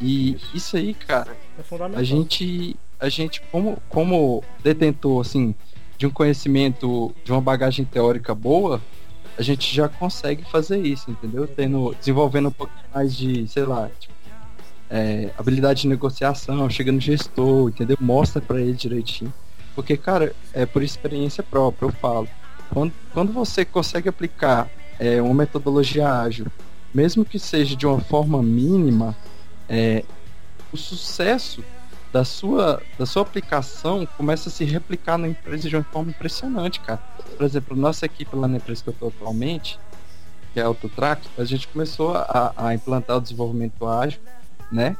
[0.00, 5.52] E isso aí, cara, é a gente a gente, como, como detentor, assim,
[5.98, 8.80] de um conhecimento, de uma bagagem teórica boa,
[9.36, 11.48] a gente já consegue fazer isso, entendeu?
[11.48, 14.14] Tendo, desenvolvendo um pouco mais de, sei lá, tipo,
[14.88, 17.96] é, habilidade de negociação, chega no gestor, entendeu?
[18.00, 19.34] Mostra para ele direitinho.
[19.74, 22.28] Porque, cara, é por experiência própria, eu falo.
[22.72, 26.46] Quando, quando você consegue aplicar é, uma metodologia ágil,
[26.94, 29.16] mesmo que seja de uma forma mínima,
[29.68, 30.04] é,
[30.72, 31.64] o sucesso
[32.12, 36.78] da sua, da sua aplicação começa a se replicar na empresa de uma forma impressionante,
[36.80, 37.00] cara.
[37.36, 39.78] Por exemplo, nossa equipe lá na empresa que eu estou atualmente,
[40.52, 44.20] que é a Autotrack, a gente começou a, a implantar o desenvolvimento ágil,
[44.70, 44.96] né?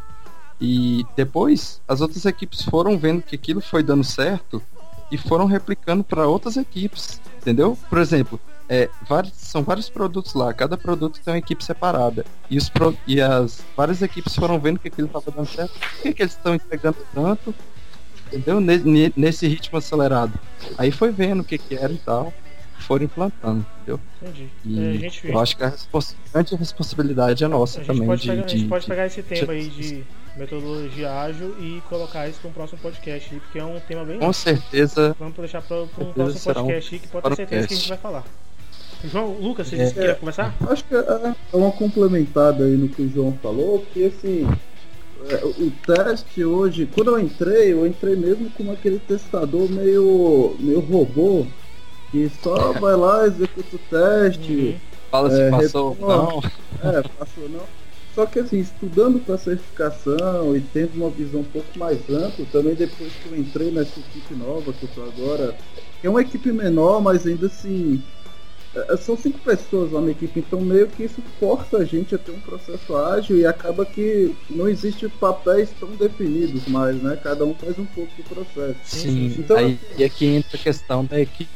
[0.58, 4.62] E depois as outras equipes foram vendo que aquilo foi dando certo
[5.10, 7.76] e foram replicando para outras equipes, entendeu?
[7.90, 8.40] Por exemplo,
[8.72, 12.24] é, vários, são vários produtos lá, cada produto tem uma equipe separada.
[12.48, 15.78] E, os pro, e as várias equipes foram vendo que aquilo estava dando certo.
[15.78, 17.54] Por que, que eles estão entregando tanto?
[18.28, 18.62] Entendeu?
[19.14, 20.40] Nesse ritmo acelerado.
[20.78, 22.32] Aí foi vendo o que, que era e tal.
[22.78, 24.00] Foram implantando, entendeu?
[24.22, 24.48] Entendi.
[24.64, 28.08] E é, gente, eu acho que a respons grande responsabilidade é nossa também.
[28.16, 30.02] de, pegar, de, a gente pode pegar esse tema aí de
[30.34, 34.18] metodologia ágil e colocar isso para um próximo podcast, porque é um tema bem.
[34.18, 35.14] Com certeza.
[35.18, 37.98] Vamos deixar para um próximo podcast um, que pode ter certeza que a gente vai
[37.98, 38.24] falar.
[39.04, 40.54] João, Lucas, você é, disse que ia começar?
[40.68, 44.48] Acho que é, é uma complementada aí no que o João falou, que assim,
[45.28, 50.80] é, o teste hoje, quando eu entrei, eu entrei mesmo com aquele testador meio, meio
[50.80, 51.46] robô,
[52.10, 54.52] que só vai lá, executa o teste.
[54.52, 54.74] Uhum.
[55.10, 56.42] Fala se é, passou ou não.
[56.82, 57.82] É, passou não.
[58.14, 62.74] Só que assim, estudando para certificação e tendo uma visão um pouco mais ampla, também
[62.74, 65.56] depois que eu entrei nessa equipe nova que eu tô agora,
[66.02, 68.21] é uma equipe menor, mas ainda assim é,
[68.98, 72.32] são cinco pessoas lá na equipe, então meio que isso força a gente a ter
[72.32, 77.18] um processo ágil e acaba que não existe papéis tão definidos mais, né?
[77.22, 78.78] Cada um faz um pouco do processo.
[78.84, 81.50] Sim, então, aí, e aqui entra a questão da equipe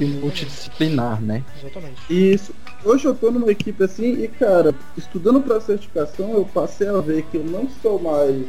[0.00, 1.44] multidisciplinar, né?
[1.58, 2.00] Exatamente.
[2.08, 2.54] Isso.
[2.84, 7.22] Hoje eu tô numa equipe assim e, cara, estudando para certificação, eu passei a ver
[7.24, 8.46] que eu não sou mais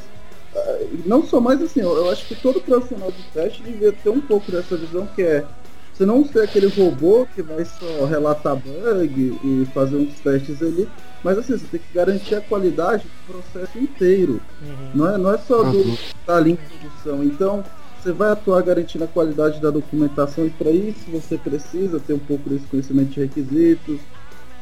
[0.56, 4.20] ah, não sou mais assim, eu acho que todo profissional de teste devia ter um
[4.20, 5.46] pouco dessa visão que é
[5.94, 10.88] você não ser aquele robô que vai só relatar bug e fazer uns testes ali,
[11.24, 14.42] mas assim, você tem que garantir a qualidade do processo inteiro.
[14.62, 14.92] Uhum.
[14.96, 15.98] Não, é, não é só do uhum.
[16.26, 17.24] tá ali em produção.
[17.24, 17.64] Então,
[18.02, 22.20] você vai atuar garantindo a qualidade da documentação e para isso você precisa ter um
[22.20, 24.00] pouco desse conhecimento de requisitos,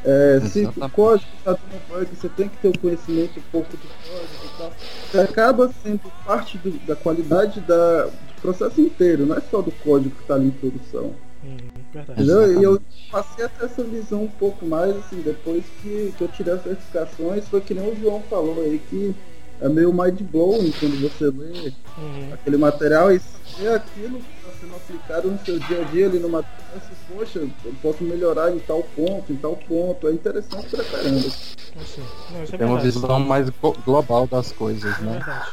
[0.02, 3.70] É, se o código está dando bug, você tem que ter o conhecimento um pouco
[3.76, 4.72] do código e tal.
[5.10, 8.08] Você acaba sendo parte do- da qualidade da,
[8.40, 11.12] processo inteiro, não é só do código que está ali em produção.
[11.44, 11.56] Hum,
[11.92, 12.22] verdade.
[12.22, 12.60] Entendeu?
[12.60, 16.28] E eu passei a ter essa visão um pouco mais, assim, depois que, que eu
[16.28, 19.14] tirei as certificações, foi que nem o João falou aí, que
[19.60, 22.32] é meio mind blowing quando você lê Uhum.
[22.32, 26.18] aquele material e saber aquilo que está sendo aplicado no seu dia a dia ali
[26.18, 30.08] no material, e, poxa, eu posso melhorar em tal ponto, em tal ponto.
[30.08, 31.26] É interessante pra caramba.
[31.28, 35.12] Assim, não, é Tem uma visão mais glo- global das coisas, É né?
[35.24, 35.46] verdade.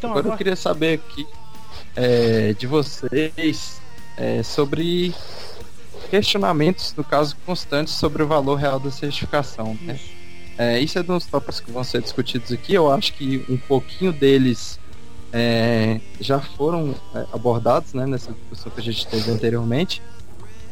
[0.00, 1.26] Então, Agora eu agora, queria saber aqui
[1.94, 3.82] é, de vocês
[4.16, 5.14] é, sobre
[6.08, 9.76] questionamentos, no caso, constantes sobre o valor real da certificação.
[9.82, 9.96] Né?
[9.96, 10.10] Isso.
[10.56, 12.72] É, isso é dos tópicos que vão ser discutidos aqui.
[12.72, 14.80] Eu acho que um pouquinho deles
[15.34, 20.00] é, já foram é, abordados né, nessa discussão que a gente teve anteriormente.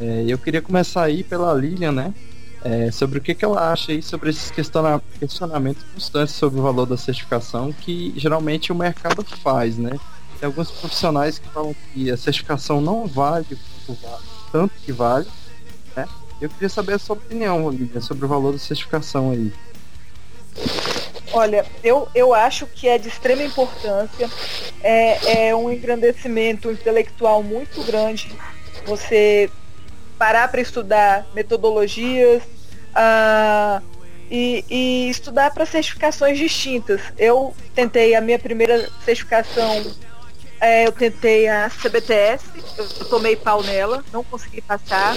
[0.01, 2.15] É, eu queria começar aí pela Lilian, né?
[2.65, 6.63] É, sobre o que, que ela acha aí sobre esses questiona- questionamentos constantes sobre o
[6.63, 9.99] valor da certificação que geralmente o mercado faz, né?
[10.39, 13.59] Tem alguns profissionais que falam que a certificação não vale
[14.53, 15.27] tanto que vale,
[15.97, 16.07] né?
[16.41, 19.53] Eu queria saber a sua opinião, Lilian, sobre o valor da certificação aí.
[21.33, 24.31] Olha, eu, eu acho que é de extrema importância,
[24.83, 28.35] é, é um engrandecimento intelectual muito grande
[28.87, 29.51] você
[30.19, 32.43] parar para estudar metodologias
[32.95, 33.81] ah,
[34.31, 37.01] e, e estudar para certificações distintas.
[37.17, 39.87] Eu tentei a minha primeira certificação,
[40.61, 42.45] é, eu tentei a CBTS,
[42.77, 45.17] eu tomei pau nela, não consegui passar.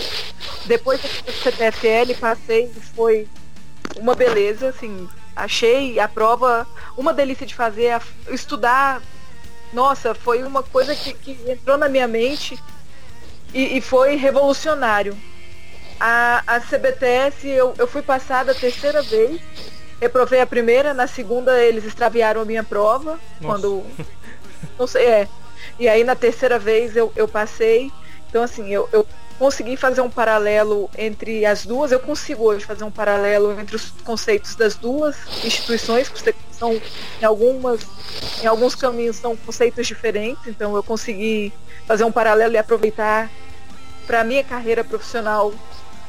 [0.65, 3.27] Depois da CTFL passei e foi
[3.97, 9.01] uma beleza, assim, achei a prova uma delícia de fazer, a- estudar,
[9.73, 12.57] nossa, foi uma coisa que, que entrou na minha mente
[13.53, 15.15] e, e foi revolucionário.
[15.99, 19.39] A, a CBTS eu, eu fui passada a terceira vez,
[19.99, 23.61] reprovei a primeira, na segunda eles extraviaram a minha prova, Nossa.
[23.61, 23.83] quando.
[24.77, 25.27] Não sei, é.
[25.79, 27.91] E aí na terceira vez eu, eu passei.
[28.29, 29.05] Então assim, eu, eu
[29.37, 33.89] consegui fazer um paralelo entre as duas, eu consigo hoje fazer um paralelo entre os
[34.03, 36.79] conceitos das duas instituições, que são
[37.19, 37.81] em algumas,
[38.43, 41.51] em alguns caminhos são conceitos diferentes, então eu consegui
[41.91, 43.29] fazer um paralelo e aproveitar
[44.07, 45.53] para minha carreira profissional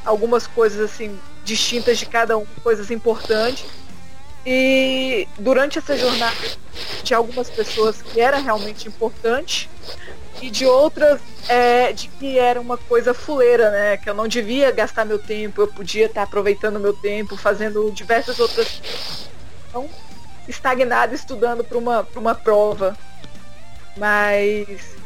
[0.04, 3.64] algumas coisas assim distintas de cada um, coisas importantes.
[4.46, 6.36] E durante essa jornada
[7.02, 9.68] de algumas pessoas que era realmente importante
[10.40, 13.96] e de outras é, de que era uma coisa fuleira, né?
[13.96, 18.38] Que eu não devia gastar meu tempo, eu podia estar aproveitando meu tempo, fazendo diversas
[18.38, 19.28] outras coisas.
[19.68, 19.90] Então,
[20.46, 22.96] estagnado estudando para uma, uma prova.
[23.96, 25.01] Mas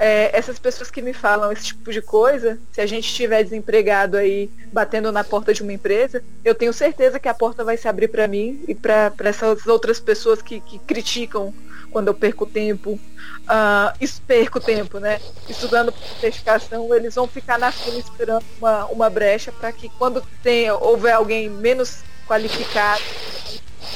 [0.00, 4.16] é, essas pessoas que me falam esse tipo de coisa, se a gente estiver desempregado
[4.16, 7.86] aí batendo na porta de uma empresa, eu tenho certeza que a porta vai se
[7.86, 11.52] abrir para mim e para essas outras pessoas que, que criticam
[11.90, 15.20] quando eu perco tempo, uh, perco tempo, né?
[15.48, 20.70] Estudando certificação, eles vão ficar na fila esperando uma, uma brecha para que quando tem,
[20.70, 23.02] houver alguém menos qualificado,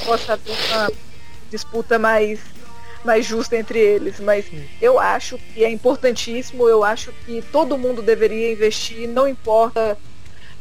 [0.04, 0.90] possa haver uma
[1.50, 2.40] disputa mais
[3.04, 4.46] mais justa entre eles, mas
[4.80, 9.96] eu acho que é importantíssimo, eu acho que todo mundo deveria investir, não importa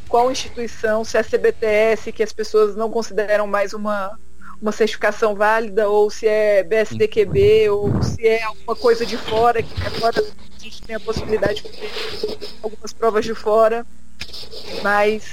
[0.08, 4.18] qual instituição, se é CBTS, que as pessoas não consideram mais uma,
[4.60, 9.74] uma certificação válida, ou se é BSDQB, ou se é alguma coisa de fora, que
[9.86, 11.90] agora a gente tem a possibilidade de ter
[12.62, 13.86] algumas provas de fora.
[14.82, 15.24] Mas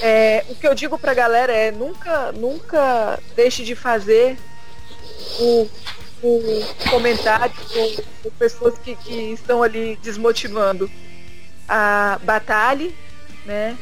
[0.00, 4.36] é, o que eu digo pra galera é nunca, nunca deixe de fazer
[5.40, 5.68] o
[6.22, 6.40] com
[6.88, 10.88] comentários com, com pessoas que, que, estão ali desmotivando
[11.68, 12.90] a batalha,
[13.44, 13.76] né?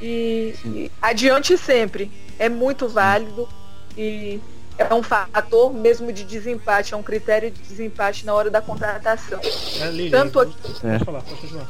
[0.00, 2.12] E, e, adiante sempre.
[2.38, 3.48] É muito válido
[3.96, 4.38] e
[4.76, 9.40] é um fator mesmo de desempate, é um critério de desempate na hora da contratação.
[9.80, 10.54] É, Lili, Tanto aqui.
[10.62, 10.98] Pode É.
[10.98, 11.66] falar, pode continuar.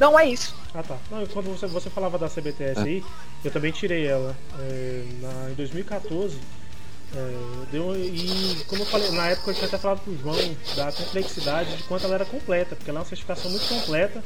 [0.00, 0.54] Não é isso.
[0.74, 0.96] Ah tá.
[1.10, 3.04] Não, quando você, você falava da CBTS aí,
[3.44, 4.34] eu também tirei ela.
[4.58, 6.38] É, na, em 2014.
[7.14, 10.90] É, deu, e como eu falei, na época eu tinha até falado pro João da
[10.92, 14.22] complexidade de quanto ela era completa, porque ela é uma certificação muito completa,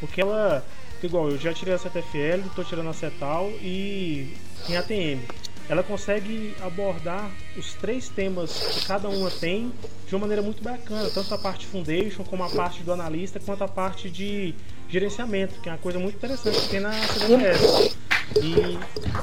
[0.00, 0.64] porque ela,
[1.02, 4.34] igual, eu já tirei a CTFL, estou tirando a CETAL e
[4.68, 5.20] em ATM.
[5.68, 9.72] Ela consegue abordar os três temas que cada uma tem
[10.08, 13.62] de uma maneira muito bacana, tanto a parte foundation como a parte do analista, quanto
[13.62, 14.54] a parte de
[14.88, 17.96] gerenciamento, que é uma coisa muito interessante que tem na CBTS.
[18.42, 18.78] E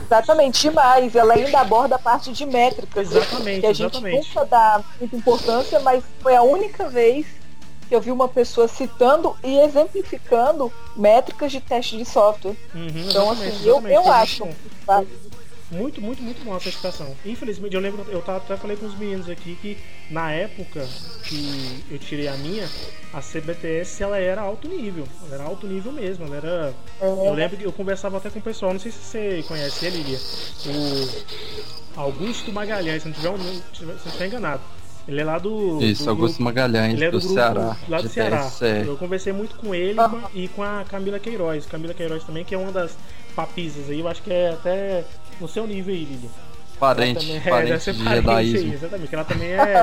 [0.06, 1.16] Exatamente, demais.
[1.16, 3.12] Ela ainda aborda a parte de métricas.
[3.12, 4.28] Exatamente, que a gente exatamente.
[4.28, 7.26] nunca dá muita importância, mas foi a única vez
[7.88, 12.56] que eu vi uma pessoa citando e exemplificando métricas de teste de software.
[12.74, 14.48] Uhum, Então, assim, eu, eu acho.
[15.72, 17.16] Muito, muito, muito bom a certificação.
[17.24, 19.78] Infelizmente, eu lembro, eu até falei com os meninos aqui que
[20.10, 20.88] na época
[21.26, 22.68] que eu tirei a minha,
[23.14, 25.08] a CBTS ela era alto nível.
[25.28, 26.26] Ela era alto nível mesmo.
[26.26, 26.74] Ela era.
[27.00, 29.98] Eu lembro que eu conversava até com o pessoal, não sei se você conhece ele,
[29.98, 30.20] Lilia.
[31.96, 34.62] O Augusto Magalhães, se não tiver, um- se não estiver enganado.
[35.08, 35.80] Ele é lá do.
[35.84, 37.78] Isso, do Augusto grupo- Magalhães, ele é do, do grupo Ceará.
[37.88, 38.38] lá do Ceará.
[38.86, 41.66] Eu conversei muito com ele e com a- e com a Camila Queiroz.
[41.66, 42.96] Camila Queiroz também, que é uma das
[43.36, 44.00] papisas aí.
[44.02, 45.04] Eu acho que é até
[45.40, 46.30] no seu nível aí, Lili.
[46.80, 49.10] Parente, Ela é, parente de parente aí, exatamente.
[49.10, 49.82] que Ela também é,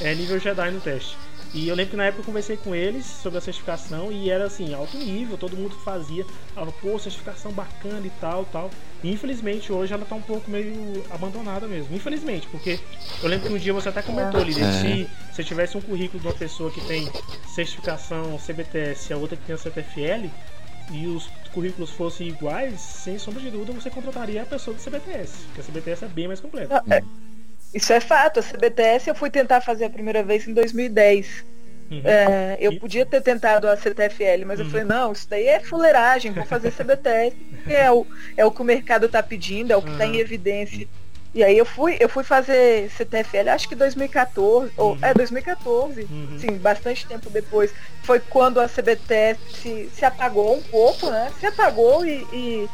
[0.00, 1.16] é nível Jedi no teste.
[1.52, 4.44] E eu lembro que na época eu conversei com eles sobre a certificação e era
[4.44, 6.24] assim, alto nível, todo mundo fazia.
[6.54, 8.70] Falava, pô, certificação bacana e tal, tal.
[9.02, 11.94] E infelizmente hoje ela tá um pouco meio abandonada mesmo.
[11.94, 12.78] Infelizmente, porque
[13.20, 14.72] eu lembro que um dia você até comentou, Lili, É.
[14.72, 17.10] se você tivesse um currículo de uma pessoa que tem
[17.52, 20.30] certificação CBTS e a outra que tem a CTFL,
[20.92, 25.44] e os currículos fossem iguais, sem sombra de dúvida você contrataria a pessoa do CBTS,
[25.46, 26.82] porque a CBTS é bem mais completa.
[26.86, 27.02] Não, é-
[27.72, 28.40] Isso é fato.
[28.40, 31.44] A CBTS eu fui tentar fazer a primeira vez em 2010.
[31.90, 32.02] Uhum.
[32.04, 34.70] É, eu E- podia ter tentado a CTFL, mas eu Uhum.
[34.70, 38.62] falei, não, isso daí é fuleiragem, vou fazer CBTS, porque é o, é o que
[38.62, 40.16] o mercado está pedindo, é o que está em Uhum.
[40.20, 40.88] evidência.
[41.32, 44.98] E aí eu fui, eu fui fazer CTFL, acho que 2014, ou Uhum.
[45.00, 46.38] é 2014, Uhum.
[46.40, 47.72] sim, bastante tempo depois.
[48.02, 51.30] Foi quando a CBTS se, se apagou um pouco, né?
[51.38, 52.68] Se apagou e, e,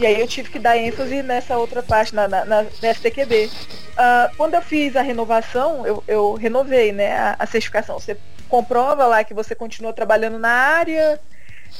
[0.00, 3.48] e aí eu tive que dar ênfase nessa outra parte, na, na, na na STQB.
[3.96, 7.98] Ah, quando eu fiz a renovação, eu, eu renovei né, a, a certificação.
[8.00, 8.16] Você
[8.48, 11.18] comprova lá que você continua trabalhando na área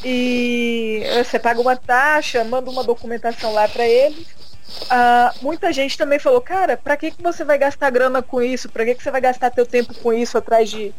[0.05, 4.27] e você paga uma taxa, manda uma documentação lá para eles.
[4.91, 8.69] Ah, muita gente também falou, cara, para que, que você vai gastar grana com isso?
[8.69, 10.95] Para que, que você vai gastar teu tempo com isso atrás de,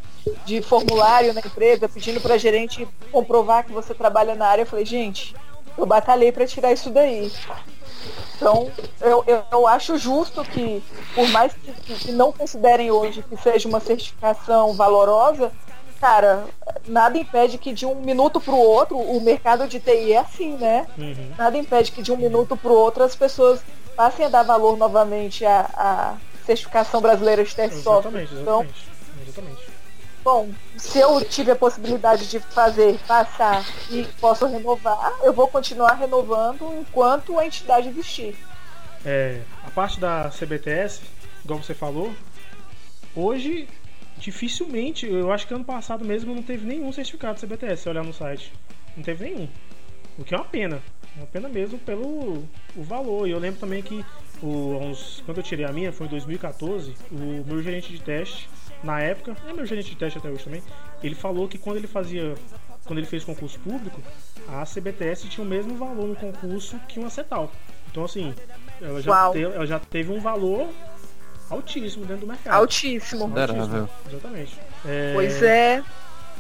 [0.46, 4.62] de formulário na empresa, pedindo para gerente comprovar que você trabalha na área?
[4.64, 5.36] Eu falei, gente,
[5.78, 7.32] eu batalhei para tirar isso daí.
[8.36, 10.84] Então, eu, eu, eu acho justo que,
[11.16, 15.52] por mais que- que não considerem hoje que seja uma certificação valorosa,
[16.00, 16.46] cara,
[16.88, 20.58] nada impede que de um minuto para o outro, o mercado de TI é assim,
[20.58, 20.88] né?
[20.98, 21.32] Uhum.
[21.38, 23.62] Nada impede que de um minuto para o outro as pessoas
[23.96, 28.22] passem a dar valor novamente à, à certificação brasileira de software.
[28.22, 28.88] Exatamente, Então, exatamente.
[29.28, 29.68] Exatamente.
[30.24, 35.94] bom, se eu tive a possibilidade de fazer, passar e posso renovar, eu vou continuar
[35.94, 38.38] renovando enquanto a entidade existir.
[39.06, 41.02] É, a parte da CBTS,
[41.44, 42.14] igual você falou,
[43.16, 43.68] hoje
[44.20, 48.04] dificilmente, eu acho que ano passado mesmo não teve nenhum certificado de CBTS, se olhar
[48.04, 48.52] no site.
[48.96, 49.48] Não teve nenhum.
[50.18, 50.82] O que é uma pena.
[51.16, 52.44] Uma pena mesmo pelo
[52.76, 53.28] o valor.
[53.28, 54.04] E eu lembro também que
[54.42, 58.50] o, uns- quando eu tirei a minha, foi em 2014, o meu gerente de teste,
[58.84, 60.62] na época, é meu gerente de teste até hoje também,
[61.02, 62.36] ele falou que quando ele fazia.
[62.86, 64.02] Quando ele fez concurso público,
[64.48, 67.52] a CBTS tinha o mesmo valor no concurso que uma CETAL.
[67.92, 68.34] Então assim,
[68.82, 69.34] ela já, Uau.
[69.34, 70.70] te- ela já teve um valor
[71.50, 72.54] altíssimo dentro do mercado.
[72.54, 73.24] Altíssimo.
[73.24, 74.60] Altíssimo, Exatamente.
[74.86, 75.84] É, Pois é.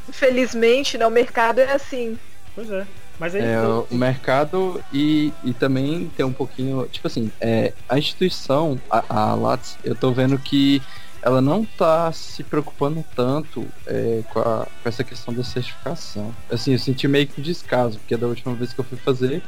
[0.07, 2.17] Infelizmente, né, o mercado é assim.
[2.55, 2.85] Pois é.
[3.19, 3.41] Mas aí.
[3.41, 6.87] É, o mercado e, e também tem um pouquinho.
[6.91, 10.81] Tipo assim, é, a instituição, a, a Lattes, eu tô vendo que
[11.27, 16.33] ela não tá se preocupando tanto é, com, a- com essa questão da certificação.
[16.49, 19.43] Assim, eu senti meio que descaso, porque da última vez que eu fui fazer,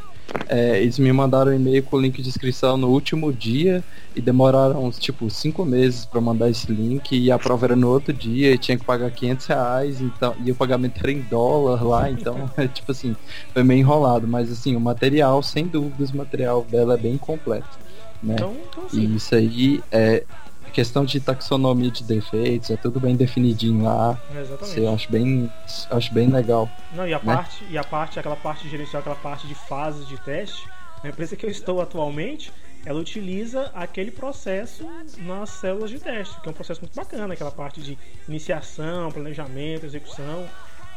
[0.47, 3.83] é, eles me mandaram um e-mail com o link de inscrição no último dia
[4.15, 7.87] e demoraram uns tipo cinco meses para mandar esse link e a prova era no
[7.89, 11.83] outro dia e tinha que pagar 500 reais então, e o pagamento era em dólar
[11.83, 13.15] lá, então é tipo assim,
[13.53, 17.77] foi meio enrolado, mas assim, o material, sem dúvidas, o material dela é bem completo,
[18.21, 18.35] né?
[18.35, 18.87] Então, então.
[18.91, 20.25] E isso aí é
[20.69, 24.19] questão de taxonomia de defeitos, é tudo bem definidinho lá.
[24.35, 24.79] exatamente.
[24.79, 25.51] eu acho bem,
[25.91, 26.69] acho bem legal.
[26.93, 27.35] Não, e a né?
[27.35, 30.67] parte, e a parte, aquela parte de gerenciar aquela parte de fases de teste,
[31.03, 32.51] a empresa que eu estou atualmente,
[32.85, 34.85] ela utiliza aquele processo
[35.17, 37.97] nas células de teste, que é um processo muito bacana, aquela parte de
[38.27, 40.47] iniciação, planejamento, execução.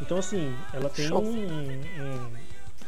[0.01, 2.31] Então assim, ela tem um, um-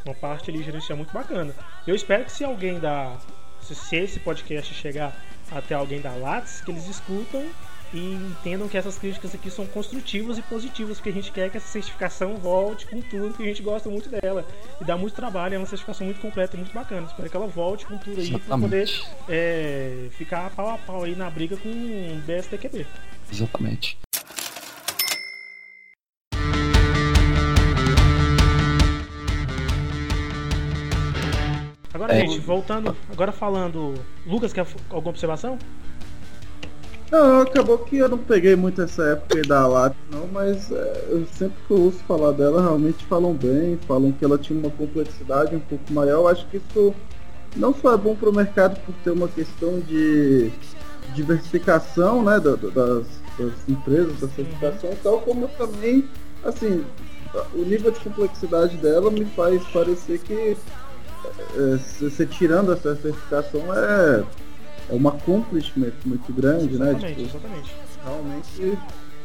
[0.04, 1.54] uma parte ali gerencial muito bacana.
[1.86, 3.16] Eu espero que se alguém da.
[3.62, 5.16] Se, se esse podcast chegar
[5.50, 7.44] até alguém da Lattes, que eles escutam
[7.92, 11.56] e entendam que essas críticas aqui são construtivas e positivas, porque a gente quer que
[11.56, 14.44] essa certificação volte com tudo, que a gente gosta muito dela.
[14.80, 17.06] E dá muito trabalho, é uma certificação muito completa e muito bacana.
[17.06, 19.08] Espero que ela volte com tudo aí para poder Exatamente.
[19.28, 22.84] é, ficar pau a pau aí na briga com o BSTQB.
[23.32, 23.96] Exatamente.
[32.04, 32.20] Agora É.
[32.26, 32.94] gente, voltando.
[33.10, 33.94] Agora falando.
[34.26, 35.58] Lucas, quer alguma observação?
[37.10, 41.04] Não, acabou que eu não peguei muito essa época aí da Lattes não, mas é,
[41.08, 44.70] eu sempre que eu ouço falar dela, realmente falam bem, falam que ela tinha uma
[44.70, 46.12] complexidade um pouco maior.
[46.20, 46.94] Eu acho que isso
[47.56, 50.50] não só é bom para o mercado por ter uma questão de
[51.14, 53.06] diversificação né, da- da- das,
[53.38, 56.04] das empresas, da certificação e tal, como também,
[56.44, 56.84] assim,
[57.54, 60.56] o nível de complexidade dela me faz parecer que
[62.00, 64.24] você tirando essa certificação é,
[64.90, 66.90] é um accomplishment muito grande, né?
[66.90, 67.74] Exatamente, Tipo, exatamente.
[68.04, 68.78] realmente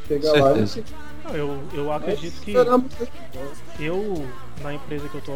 [0.08, 0.84] chegar lá e.
[1.24, 2.92] Não, eu, eu acredito que esperamos
[3.80, 4.26] eu,
[4.64, 5.34] na empresa que eu tô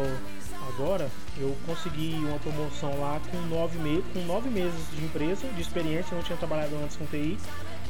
[0.74, 1.08] agora,
[1.38, 6.12] eu consegui uma promoção lá com nove, me com nove meses de empresa, de experiência,
[6.12, 7.38] eu não tinha trabalhado antes com TI.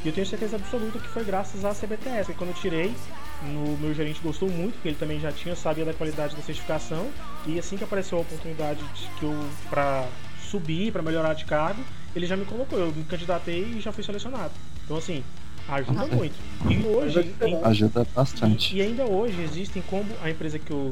[0.05, 2.31] E eu tenho certeza absoluta que foi graças à CBTS.
[2.31, 2.93] E quando eu tirei,
[3.41, 7.09] no meu gerente gostou muito, porque ele também já tinha sabia da qualidade da certificação.
[7.47, 9.35] E assim que apareceu a oportunidade de que eu
[9.67, 10.07] para
[10.39, 11.81] subir, para melhorar de cargo,
[12.15, 12.77] ele já me colocou.
[12.77, 14.51] Eu me candidatei e já fui selecionado.
[14.83, 15.23] Então assim,
[15.67, 16.35] ajuda muito.
[16.69, 18.75] E hoje, em- Ajuda bastante.
[18.75, 20.91] e ainda hoje existem como a empresa que eu,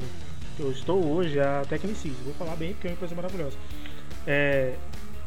[0.57, 2.13] que eu estou hoje, é a Tecnicis.
[2.25, 3.57] Vou falar bem porque é uma empresa maravilhosa.
[4.25, 4.73] É,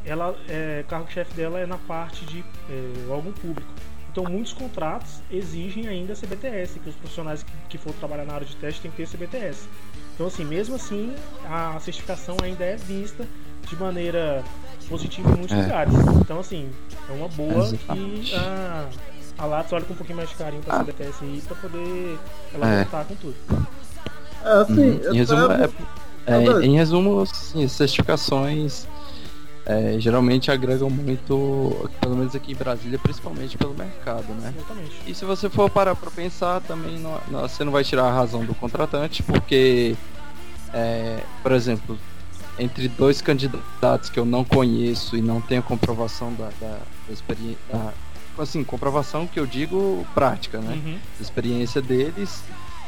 [0.06, 3.68] ela, é, cargo-chefe dela é na parte de é, órgão público.
[4.10, 8.46] Então muitos contratos exigem ainda CBTS, que os profissionais que, que for trabalhar na área
[8.46, 9.68] de teste têm que ter CBTS.
[10.14, 13.26] Então assim, mesmo assim, a certificação ainda é vista
[13.68, 14.42] de maneira
[14.88, 15.62] positiva em muitos É.
[15.62, 15.92] lugares.
[16.20, 16.70] Então assim,
[17.10, 18.30] é uma boa Exatamente.
[18.30, 18.88] que a,
[19.38, 20.84] a Lattes olha com um pouquinho mais de carinho pra Ah.
[20.84, 22.18] CBTS aí pra poder
[22.54, 22.82] ela É.
[22.84, 23.36] voltar com tudo.
[24.44, 25.00] É, assim, Uhum.
[25.02, 25.70] eu Em resumo, é-
[26.26, 28.86] é, em resumo, sim, certificações
[29.66, 34.54] é, geralmente agregam muito, pelo menos aqui em Brasília, principalmente pelo mercado, né?
[34.56, 34.92] Exatamente.
[35.06, 38.12] E se você for parar para pensar, também não- não- você não vai tirar a
[38.12, 39.96] razão do contratante, porque,
[40.72, 41.98] é, por exemplo,
[42.58, 47.58] entre dois candidatos que eu não conheço e não tenho comprovação da, da, da experiência,
[48.38, 50.74] assim, comprovação que eu digo prática, né?
[50.84, 50.98] Uhum.
[51.20, 52.42] experiência deles,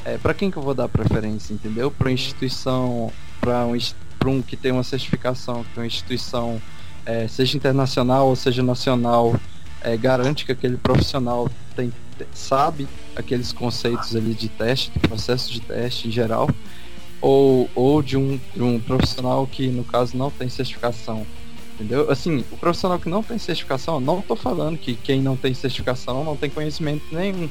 [0.05, 1.91] é, para quem que eu vou dar preferência, entendeu?
[1.91, 3.11] Para instituição,
[3.41, 3.75] para um,
[4.19, 6.61] pra um que tem uma certificação, que uma instituição,
[7.07, 9.35] é, seja internacional ou seja nacional,
[9.81, 15.53] é, garante que aquele profissional tem, te- sabe aqueles conceitos ali de teste, de processo
[15.53, 16.51] de teste em geral,
[17.21, 21.27] ou, ou de, um, de um profissional que no caso não tem certificação.
[21.75, 22.11] Entendeu?
[22.11, 26.25] Assim, o profissional que não tem certificação, não tô falando que quem não tem certificação
[26.25, 27.49] não tem conhecimento nenhum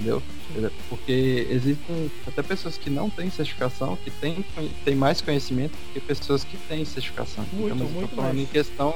[0.00, 0.72] entendeu?
[0.88, 4.44] Porque existem até pessoas que não têm certificação, que têm,
[4.84, 7.44] têm mais conhecimento do que pessoas que têm certificação.
[7.52, 8.38] Muito, então, muito falando mais.
[8.42, 8.94] em questão,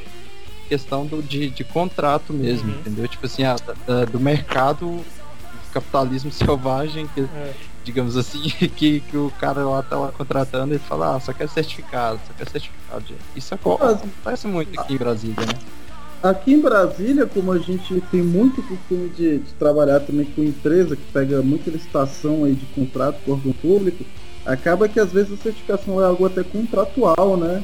[0.69, 2.79] questão do, de, de contrato mesmo, Uhum.
[2.81, 3.07] entendeu?
[3.09, 5.05] Tipo assim, ah, da- da- do mercado do
[5.73, 7.55] capitalismo selvagem, que, É.
[7.85, 8.43] digamos assim,
[8.77, 12.33] que, que o cara lá tá lá contratando e fala, ah, só quer certificado, só
[12.33, 13.05] quer certificado.
[13.37, 15.53] Isso Mas- acontece muito aqui em Brasília, né?
[16.25, 20.97] Aqui em Brasília, como a gente tem muito costume de, de trabalhar também com empresa
[20.97, 24.03] que pega muita licitação aí de contrato com órgão público,
[24.47, 27.63] acaba que às vezes a certificação é algo até contratual, né?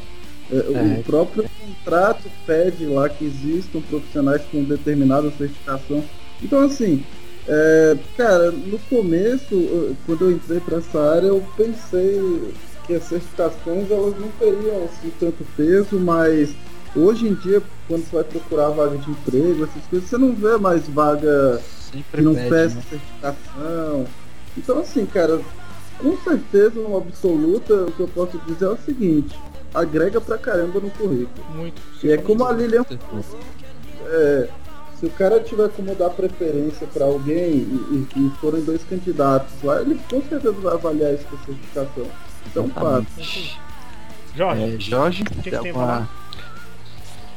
[0.52, 1.00] É, É.
[1.00, 6.04] O próprio contrato pede lá que existam profissionais com determinada certificação.
[6.42, 7.02] Então assim,
[7.48, 12.52] é, cara, no começo, quando eu entrei para essa área, eu pensei
[12.86, 16.50] que as certificações elas não teriam assim, tanto peso, mas
[16.96, 20.56] hoje em dia, quando você vai procurar vaga de emprego, essas coisas, você não vê
[20.56, 21.60] mais vaga
[21.90, 22.82] que Sempre não pede, peça né?
[22.88, 24.06] certificação.
[24.56, 25.40] Então assim, cara,
[25.98, 29.38] com certeza, uma absoluta, o que eu posso dizer é o seguinte,
[29.74, 31.44] agrega pra caramba no currículo.
[31.54, 31.82] Muito.
[32.02, 32.84] E é como a Lilian
[34.06, 34.48] é,
[34.98, 39.62] se o cara tiver como dar preferência para alguém e, e, e forem dois candidatos
[39.62, 42.06] lá, ele com certeza vai avaliar essa certificação.
[42.46, 43.06] Então, fato.
[44.34, 45.72] Jorge, É, Jorge, que você tem tem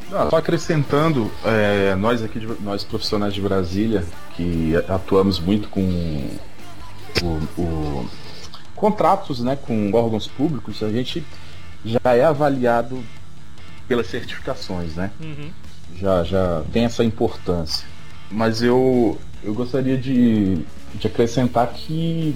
[0.10, 4.04] só acrescentando, é, nós aqui, de- nós profissionais de Brasília,
[4.36, 5.82] que atuamos muito com
[7.22, 8.10] o, o-
[8.76, 11.24] contratos né, com órgãos públicos, a gente
[11.86, 13.04] já é avaliado
[13.88, 15.12] pelas certificações, né?
[15.22, 15.50] Uhum.
[16.00, 17.86] já, já tem essa importância.
[18.32, 20.60] Mas eu, eu gostaria de,
[20.96, 22.36] de acrescentar que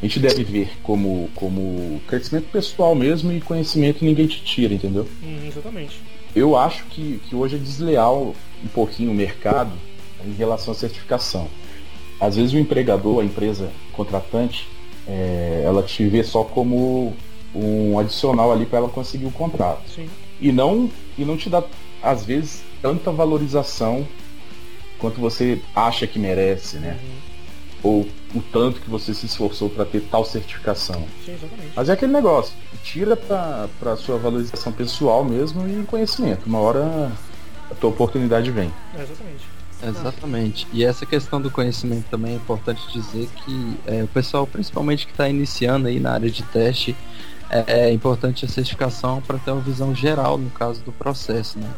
[0.00, 5.08] a gente deve ver como, como crescimento pessoal mesmo e conhecimento ninguém te tira, entendeu?
[5.22, 6.00] Uhum, exatamente.
[6.34, 9.72] Eu acho que, que hoje é desleal um pouquinho o mercado
[10.24, 11.48] em relação à certificação.
[12.20, 14.68] Às vezes o empregador, a empresa contratante,
[15.06, 17.14] é, ela te vê só como
[17.54, 20.08] um adicional ali para ela conseguir o contrato Sim.
[20.40, 21.62] e não e não te dá
[22.02, 24.06] às vezes tanta valorização
[24.98, 26.96] quanto você acha que merece, né?
[27.02, 27.31] Uhum.
[27.82, 31.06] Ou o tanto que você se esforçou para ter tal certificação.
[31.24, 31.72] Sim, exatamente.
[31.74, 36.46] Mas é aquele negócio, tira para sua valorização pessoal mesmo e conhecimento.
[36.46, 37.12] Uma hora
[37.70, 38.72] a tua oportunidade vem.
[38.96, 39.52] É, exatamente.
[39.84, 40.68] Exatamente.
[40.72, 45.12] E essa questão do conhecimento também é importante dizer que é, o pessoal, principalmente que
[45.12, 46.94] está iniciando aí na área de teste,
[47.50, 51.68] é, é importante a certificação para ter uma visão geral no caso do processo, né?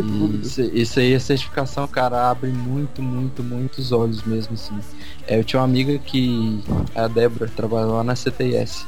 [0.00, 4.78] Isso, isso aí, a certificação, cara, abre muito, muito, muitos olhos mesmo, assim.
[5.26, 6.62] É, eu tinha uma amiga que,
[6.94, 8.86] a Débora, trabalhava lá na CTS.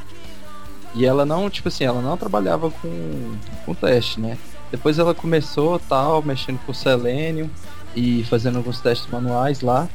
[0.95, 4.39] E ela não, tipo assim, ela não trabalhava com, com teste, né?
[4.71, 7.49] Depois ela começou tal, mexendo com Selenium
[7.95, 9.89] e fazendo alguns testes manuais lá.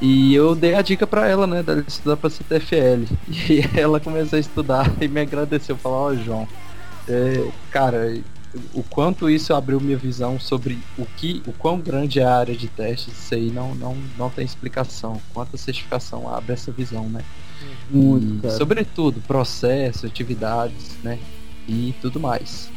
[0.00, 3.04] E eu dei a dica para ela, né, dela estudar para CTFL.
[3.28, 6.48] E ela começou a estudar e me agradeceu, falou, ó, oh, João,
[7.08, 8.16] é, cara,
[8.74, 12.56] o quanto isso abriu minha visão sobre o que, o quão grande é a área
[12.56, 15.20] de testes, isso aí não, não, não tem explicação.
[15.32, 17.22] Quanto a certificação abre essa visão, né?
[17.90, 18.56] Muito, cara.
[18.56, 21.18] Sobretudo, processo, atividades, né?
[21.68, 22.70] E tudo mais.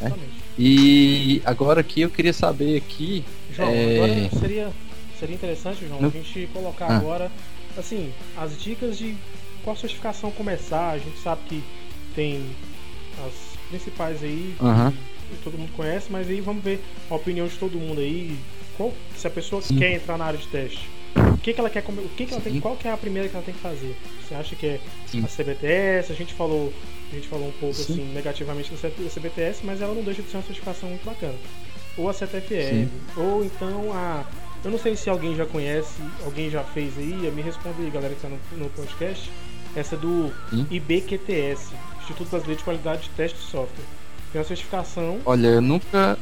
[0.00, 0.12] Né?
[0.58, 3.24] E agora aqui eu queria saber aqui.
[3.54, 3.96] João, é...
[3.96, 4.72] agora seria,
[5.18, 6.96] seria interessante, João, No- a gente colocar Ah.
[6.96, 7.32] agora,
[7.76, 9.16] assim, as dicas de
[9.64, 10.90] qual certificação começar.
[10.90, 11.64] A gente sabe que
[12.14, 12.44] tem
[13.26, 14.92] as principais aí, Aham.
[15.30, 18.36] que todo mundo conhece, mas aí vamos ver a opinião de todo mundo aí.
[18.76, 19.78] Qual, se a pessoa Sim.
[19.78, 22.42] quer entrar na área de teste, o que, que ela quer, o que, que ela
[22.42, 23.96] tem, qual que é a primeira que ela tem que fazer?
[24.22, 25.24] Você acha que é Sim.
[25.24, 26.12] a CBTS?
[26.12, 26.72] A gente falou,
[27.10, 27.82] a gente falou um pouco Sim.
[27.92, 31.34] assim negativamente da CBTS, mas ela não deixa de ser uma certificação muito bacana.
[31.96, 34.24] Ou a CTFL, ou então a
[34.64, 38.14] eu não sei se alguém já conhece, alguém já fez aí, me responde aí, galera
[38.14, 39.28] que está no, no podcast.
[39.74, 40.66] Essa do Sim.
[40.70, 41.72] IBQTS,
[42.02, 43.84] Instituto Brasileiro de Qualidade de Teste de Software.
[44.32, 45.18] Tem uma certificação.
[45.24, 46.18] Olha, eu nunca.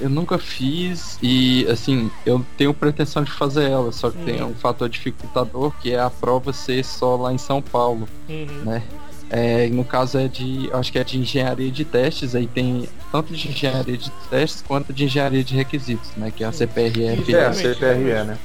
[0.00, 4.24] Eu nunca fiz e assim, eu tenho pretensão de fazer ela, só que Hum.
[4.24, 8.46] tem um fator dificultador que é a prova ser só lá em São Paulo, Uhum.
[8.64, 8.82] né?
[9.30, 13.32] É, no caso é de, acho que é de engenharia de testes, aí tem tanto
[13.32, 16.32] de engenharia de testes quanto de engenharia de requisitos, né?
[16.34, 17.22] Que é a CPRF.
[17.22, 18.38] Isso, É, a CPRE, né?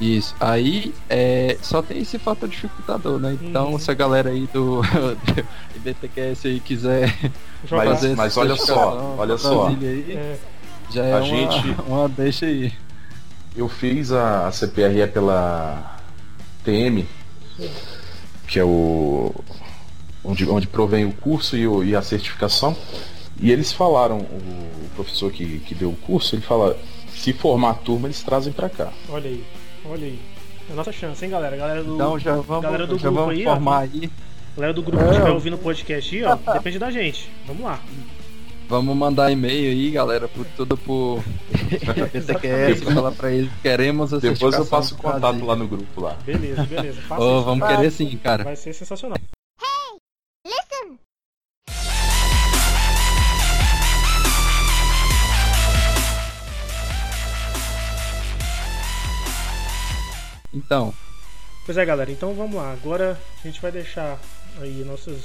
[0.00, 0.34] Isso.
[0.40, 3.36] Aí é, só tem esse fator dificultador, né?
[3.42, 3.78] Então Uhum.
[3.78, 5.46] se a galera aí do, do
[5.76, 7.14] IBTQS aí quiser
[7.66, 7.84] Jogar.
[7.84, 9.66] Mas- fazer mas essa olha só, olha só.
[9.68, 10.36] Aí, É,
[10.90, 12.72] já é A uma, gente- uma deixa aí.
[13.54, 15.98] Eu fiz a, a CPRE pela
[16.64, 17.04] TM,
[18.46, 19.34] que é o.
[20.24, 22.76] onde, onde provém o curso e, o- e a certificação.
[23.42, 26.76] E eles falaram, o professor que, que deu o curso, ele fala,
[27.14, 28.92] se formar a turma, eles trazem pra cá.
[29.08, 29.42] olha aí,
[29.84, 30.18] olha aí.
[30.68, 31.56] É a nossa chance, hein, galera?
[31.56, 33.50] Galera do, Então já vamos, galera do já grupo vamos aí, ó.
[33.54, 34.10] formar aí.
[34.56, 35.10] galera do grupo que É.
[35.10, 37.30] estiver ouvindo o podcast aí, ó, depende da gente.
[37.46, 37.80] Vamos lá.
[38.68, 41.20] Vamos mandar e-mail aí, galera, por tudo por
[42.12, 46.16] PTQS, falar pra eles que queremos Depois eu passo o contato lá no grupo lá.
[46.24, 47.00] Beleza, beleza.
[47.10, 47.42] Isso.
[47.42, 48.44] vamos querer sim, cara.
[48.44, 49.18] Vai ser sensacional.
[60.52, 60.94] Então,
[61.70, 62.72] Pois é, galera, então vamos lá.
[62.72, 64.18] Agora a gente vai deixar
[64.60, 65.22] aí nossas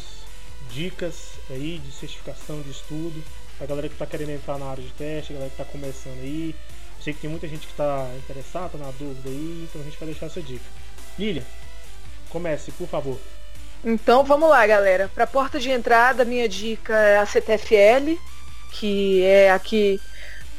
[0.70, 3.24] dicas aí de certificação de estudo.
[3.60, 6.20] A galera que tá querendo entrar na área de teste, a galera que tá começando
[6.22, 6.54] aí.
[6.98, 9.84] Eu sei que tem muita gente que tá interessada, tá na dúvida aí, então a
[9.84, 10.66] gente vai deixar essa dica.
[11.18, 11.44] Lilian,
[12.30, 13.18] comece, por favor.
[13.84, 15.10] Então vamos lá, galera.
[15.16, 18.20] Para porta de entrada, minha dica é a CTFL,
[18.72, 20.00] que é a que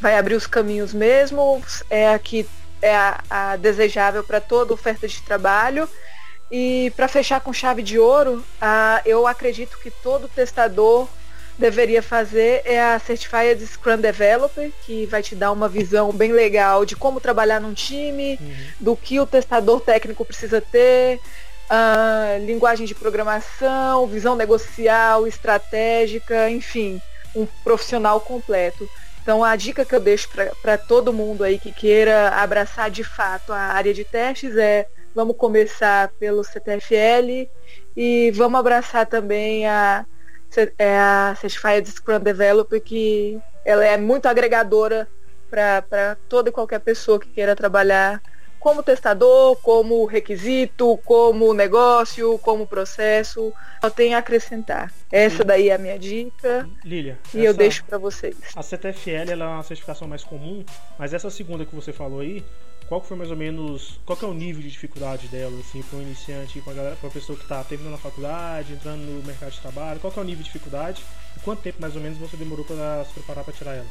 [0.01, 2.45] vai abrir os caminhos mesmo, é a que
[2.83, 5.89] é a, a desejável para toda oferta de trabalho.
[6.51, 11.09] E para fechar com chave de ouro, a- eu acredito que todo testador
[11.59, 16.85] deveria fazer é a Certified Scrum Developer, que vai te dar uma visão bem legal
[16.85, 18.39] de como trabalhar num time,
[18.79, 21.19] do que o testador técnico precisa ter,
[22.47, 27.01] linguagem de programação, visão negocial, estratégica, enfim,
[27.35, 28.89] um profissional completo.
[29.27, 30.29] Então a dica que eu deixo
[30.63, 35.37] para todo mundo aí que queira abraçar de fato a área de testes é vamos
[35.37, 37.51] começar pelo CTFL
[37.97, 40.07] e vamos abraçar também a,
[40.79, 45.09] é a Certified Scrum Developer, que ela é muito agregadora
[45.51, 48.23] para toda e qualquer pessoa que queira trabalhar
[48.67, 54.93] como testador, como requisito, como negócio, como processo, só tem a acrescentar.
[55.13, 58.35] Essa daí é a minha dica Lilian, e eu essa- deixo para vocês.
[58.57, 60.65] A CTFL ela é uma certificação mais comum,
[60.99, 62.45] mas essa segunda que você falou aí,
[62.89, 65.81] qual que foi mais ou menos, qual que é o nível de dificuldade dela, assim,
[65.83, 69.61] para um iniciante, para para pessoa que está terminando a faculdade, entrando no mercado de
[69.61, 71.05] trabalho, qual que é o nível de dificuldade
[71.37, 73.87] e quanto tempo mais ou menos você demorou para se preparar para tirar ela?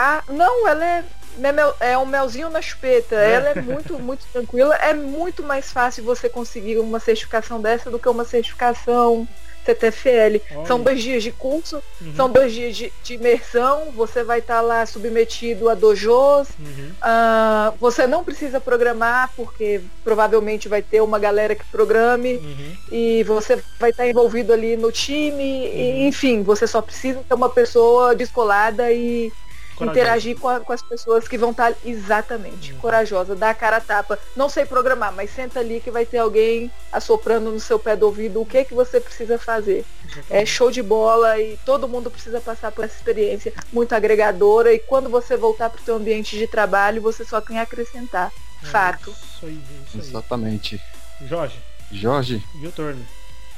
[0.00, 1.04] Ah, não, ela é,
[1.42, 3.16] é mel- é um melzinho na chupeta.
[3.16, 3.32] É.
[3.32, 4.76] Ela é muito, muito tranquila.
[4.76, 9.26] É muito mais fácil você conseguir uma certificação dessa do que uma certificação
[9.66, 10.40] CTFL.
[10.56, 10.66] Olha.
[10.66, 12.14] São dois dias de curso, Uhum.
[12.16, 13.90] são dois dias de, de imersão.
[13.94, 16.48] Você vai estar lá submetido a dojos.
[16.58, 16.90] Uhum.
[17.02, 22.76] Ah, você não precisa programar, porque provavelmente vai ter uma galera que programe Uhum.
[22.92, 26.08] e você vai estar envolvido ali no time, e, Uhum.
[26.08, 29.30] enfim, você só precisa ter uma pessoa descolada e
[29.78, 30.00] Corajosa.
[30.00, 32.78] interagir com, a- com as pessoas que vão estar exatamente Uhum.
[32.78, 34.18] corajosa, dar a cara a tapa.
[34.36, 38.06] Não sei programar, mas senta ali que vai ter alguém assoprando no seu pé do
[38.06, 39.84] ouvido o que que você precisa fazer.
[40.28, 44.78] É show de bola e todo mundo precisa passar por essa experiência muito agregadora e
[44.78, 48.32] quando você voltar para o seu ambiente de trabalho, você só tem a acrescentar.
[48.62, 49.10] Fato.
[49.10, 50.00] Isso aí, isso aí.
[50.00, 50.80] Exatamente.
[51.26, 51.58] Jorge,
[51.92, 53.04] Jorge, e o turno?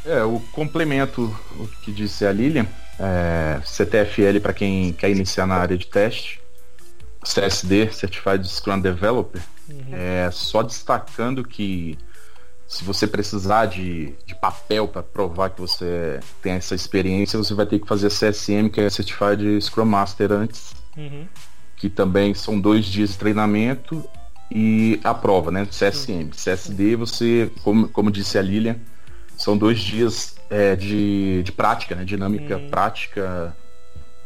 [0.05, 1.23] É, o complemento
[1.59, 2.67] o que disse a Lilian,
[2.99, 6.41] é, CTFL para quem quer iniciar na área de teste,
[7.23, 9.85] CSD, Certified Scrum Developer, Uhum.
[9.93, 11.97] é, só destacando que
[12.67, 17.67] se você precisar de, de papel para provar que você tem essa experiência, você vai
[17.67, 21.25] ter que fazer CSM, que é Certified Scrum Master antes, Uhum.
[21.77, 24.05] que também são dois dias de treinamento
[24.51, 25.65] e a prova, né?
[25.71, 26.31] CSM.
[26.33, 28.77] CSD, você, como, como disse a Lilian,
[29.41, 32.05] são dois dias é, de, de prática, né?
[32.05, 32.69] Dinâmica Uhum.
[32.69, 33.57] prática,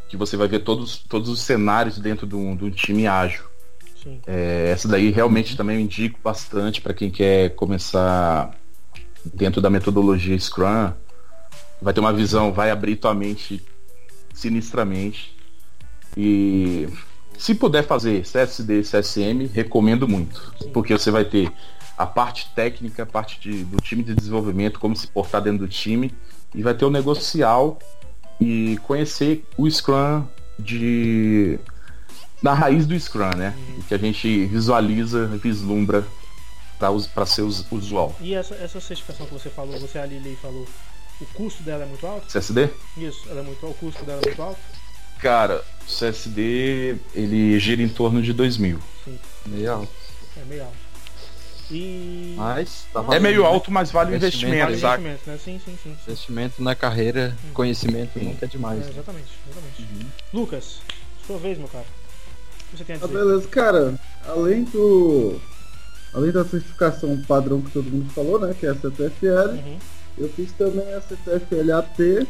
[0.08, 3.44] que você vai ver todos, todos os cenários dentro de um, de um time ágil.
[4.02, 4.20] Sim.
[4.26, 8.50] É, essa daí realmente também eu indico bastante para quem quer começar
[9.32, 10.92] dentro da metodologia Scrum.
[11.80, 13.62] Vai ter uma visão, vai abrir tua mente
[14.32, 15.34] sinistramente.
[16.16, 16.88] E
[17.38, 20.52] se puder fazer CSD, CSM, recomendo muito.
[20.72, 21.50] Porque você vai ter
[21.96, 25.68] a parte técnica, a parte de- do time de desenvolvimento, como se portar dentro do
[25.68, 26.12] time,
[26.54, 27.78] e vai ter o negocial
[28.40, 30.26] e conhecer o Scrum
[30.58, 31.58] de
[32.42, 33.54] da raiz do Scrum, né?
[33.88, 36.04] Que a gente visualiza, vislumbra
[37.14, 38.14] para ser us- usual.
[38.20, 40.66] E essa, essa certificação que você falou, você a Lili falou,
[41.20, 42.26] o custo dela é muito alto?
[42.30, 42.68] CSD?
[42.98, 44.60] Isso, ela é muito, o custo dela é muito alto?
[45.20, 48.78] Cara, o CSD ele gira em torno de 2 mil.
[49.46, 49.88] meio alto.
[50.36, 50.76] É meio alto.
[51.70, 52.34] E.
[52.36, 53.48] Mas tá É valendo, meio né?
[53.48, 55.38] alto, mas vale o Investimento, investimento, investimento, né?
[55.42, 55.96] Sim, sim, sim.
[56.06, 58.80] Investimento na carreira, conhecimento nunca é demais.
[58.80, 58.90] É, né?
[58.90, 59.88] exatamente, exatamente.
[60.32, 60.78] Lucas,
[61.26, 61.84] sua vez, meu cara.
[61.84, 63.18] O que você tem a Ah, dizer?
[63.18, 63.94] beleza, cara.
[64.26, 65.40] Além do.
[66.12, 68.54] Além da certificação padrão que todo mundo falou, né?
[68.58, 69.78] Que é a CTFL, Uhum,
[70.18, 72.28] eu fiz também a CTFL AT.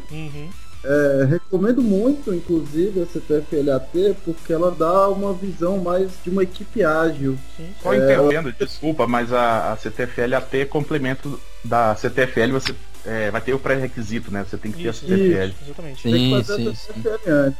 [0.87, 6.43] É, recomendo muito, inclusive, a CTFL AT, porque ela dá uma visão mais de uma
[6.43, 7.39] equipe ágil.
[7.57, 7.75] sim.
[7.81, 13.41] Só entendendo, desculpa, mas a, a CTFL até é complemento da CTFL, você é, vai
[13.41, 14.43] ter o pré-requisito, né?
[14.43, 15.49] Você tem que ter Isso, a CTFL.
[15.49, 16.07] isso, exatamente.
[16.07, 16.93] Tem que Sim, fazer sim, a sim.
[16.93, 17.59] CTFL antes.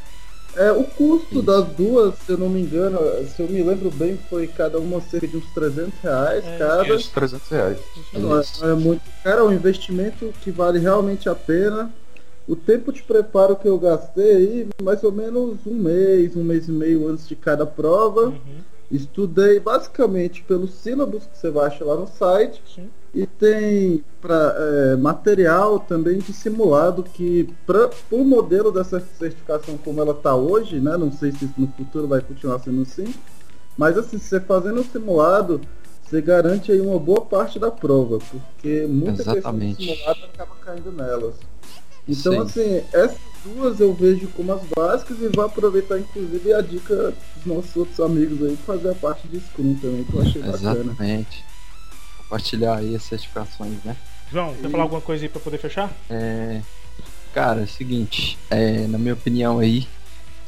[0.55, 1.43] É, o custo Isso.
[1.43, 2.97] das duas, se eu não me engano,
[3.27, 6.95] se eu me lembro bem, foi cada uma cerca de uns 300 reais É, cada.
[6.95, 7.77] Isso, 300 reais.
[7.97, 11.91] Isso Não é, é muito caro, é um investimento que vale realmente a pena.
[12.47, 16.67] O tempo de preparo que eu gastei aí, mais ou menos um mês, um mês
[16.67, 18.27] e meio antes de cada prova.
[18.27, 18.35] Uhum,
[18.91, 22.61] Estudei basicamente pelos sílabos que você vai achar lá no site.
[22.73, 22.89] sim.
[23.13, 30.01] E tem pra, é, material também de simulado que para o modelo dessa certificação como
[30.01, 30.97] ela está hoje, né?
[30.97, 33.05] Não sei se isso no futuro vai continuar sendo assim.
[33.77, 35.61] Mas assim, você fazendo o simulado,
[36.03, 39.77] você garante aí uma boa parte da prova, porque muita questão Exatamente.
[39.77, 41.35] de simulado acaba caindo nelas.
[42.07, 42.39] Então Sim.
[42.39, 47.45] assim, essas duas eu vejo como as básicas e vou aproveitar inclusive a dica dos
[47.45, 50.81] nossos outros amigos aí pra fazer a parte de Scrum também, que eu achei bacana.
[50.81, 51.45] Exatamente.
[52.17, 53.95] Compartilhar aí as certificações, né?
[54.31, 55.91] João, quer falar alguma coisa aí pra poder fechar?
[56.09, 56.61] É,
[57.33, 59.87] cara, é o seguinte, é, na minha opinião aí,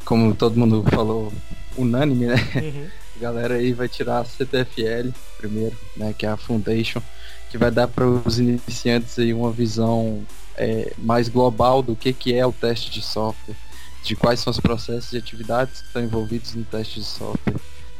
[0.03, 1.32] como todo mundo falou,
[1.78, 2.36] unânime, né?
[2.55, 2.88] Uhum,
[3.18, 6.14] A galera aí vai tirar a CTFL primeiro, né?
[6.16, 7.01] Que é a Foundation,
[7.49, 10.23] que vai dar para os iniciantes aí uma visão
[10.57, 13.55] é, mais global do que, que é o teste de software,
[14.03, 17.55] de quais são os processos e atividades que estão envolvidos no teste de software,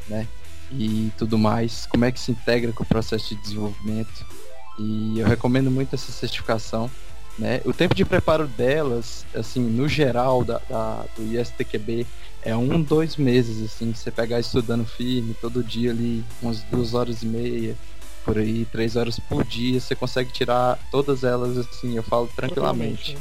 [0.08, 0.26] né?
[0.70, 4.26] E tudo mais, como é que se integra com o processo de desenvolvimento.
[4.78, 6.90] E eu recomendo muito essa certificação.
[7.38, 7.60] Né?
[7.64, 12.04] O tempo de preparo delas, assim, no geral da, da- do ISTQB,
[12.42, 17.22] é um, dois meses, assim, você pegar estudando firme, todo dia ali, umas duas horas
[17.22, 17.76] e meia,
[18.28, 23.16] por aí, três horas por dia, você consegue tirar todas elas, assim, eu falo tranquilamente.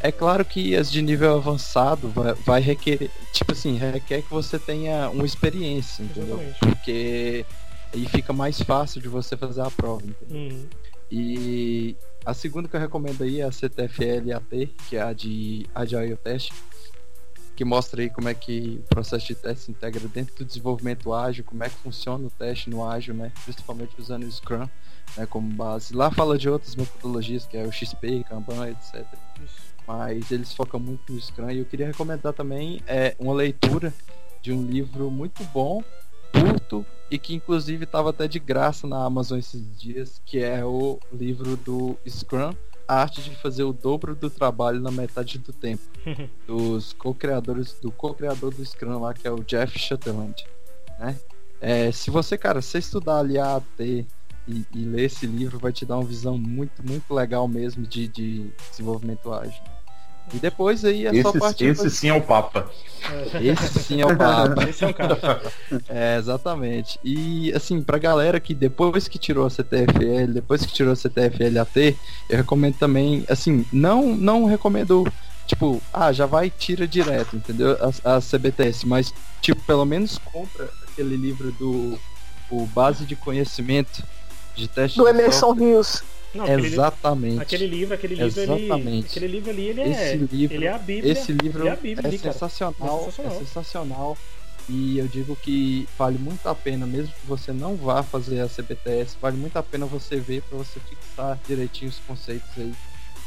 [0.00, 4.58] É claro que as de nível avançado vai, vai requerer, tipo assim, requer que você
[4.58, 6.36] tenha uma experiência, entendeu?
[6.36, 6.58] Exatamente.
[6.60, 7.46] Porque
[7.92, 10.50] aí fica mais fácil de você fazer a prova, entendeu?
[10.50, 10.66] Uhum,
[11.10, 11.94] E
[12.24, 16.16] a segunda que eu recomendo aí é a CTFL AT, que é a de Agile
[16.16, 16.52] Test.
[17.58, 21.12] Que mostra aí como é que o processo de teste se integra dentro do desenvolvimento
[21.12, 23.32] ágil, como é que funciona o teste no ágil, né?
[23.42, 24.68] Principalmente usando o Scrum
[25.16, 25.92] né, como base.
[25.92, 29.04] Lá fala de outras metodologias, que é o XP, Kanban, etc.
[29.88, 33.92] Mas eles focam muito no Scrum e eu queria recomendar também é, uma leitura
[34.40, 35.82] de um livro muito bom,
[36.32, 41.00] curto e que inclusive estava até de graça na Amazon esses dias, que é o
[41.12, 42.54] livro do Scrum,
[42.88, 45.82] arte de fazer o dobro do trabalho na metade do tempo,
[46.46, 50.46] dos co-criadores do co-criador do Scrum lá, que é o Jeff Shutterland,
[50.98, 51.16] né?
[51.60, 54.06] É, se você, cara, se estudar ali a AT e,
[54.46, 58.50] e, ler esse livro, vai te dar uma visão muito, muito legal mesmo de, de
[58.70, 59.62] desenvolvimento ágil.
[60.32, 61.66] E depois aí é esse, só partir.
[61.66, 61.90] Esse pra...
[61.90, 62.70] sim é o Papa.
[63.40, 64.64] Esse sim é o Papa.
[64.68, 65.42] esse é o cara.
[65.88, 66.98] É, exatamente.
[67.02, 71.58] E assim, pra galera que depois que tirou a CTFL, depois que tirou a CTFL
[71.60, 71.96] AT,
[72.28, 75.06] eu recomendo também, assim, não, não recomendo,
[75.46, 77.76] tipo, ah, já vai tira direto, entendeu?
[78.04, 81.98] A, a CBTS, mas, tipo, pelo menos compra aquele livro do
[82.50, 84.02] o Base de Conhecimento
[84.54, 86.02] de Teste do Emerson Rios.
[86.34, 87.40] Não, Exatamente.
[87.40, 88.86] Aquele livro, aquele livro, Exatamente.
[88.88, 91.12] ele, aquele livro ali, ele é, esse livro, ele é a Bíblia.
[91.12, 94.18] Esse livro é, Bíblia, é, sensacional, é sensacional, é sensacional.
[94.68, 98.48] E eu digo que vale muito a pena, mesmo que você não vá fazer a
[98.48, 102.74] CBTS, vale muito a pena você ver para você fixar direitinho os conceitos aí,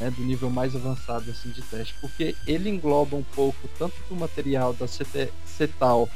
[0.00, 4.14] né, do nível mais avançado assim de teste, porque ele engloba um pouco tanto do
[4.14, 6.08] material da CT, CETAL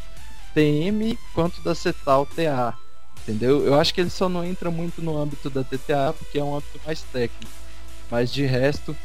[0.55, 2.79] TM quanto da CETAL TA
[3.27, 3.67] entendeu?
[3.67, 6.55] Eu acho que ele só não entra muito no âmbito da TTA porque é um
[6.55, 7.53] âmbito mais técnico,
[8.09, 8.97] mas de resto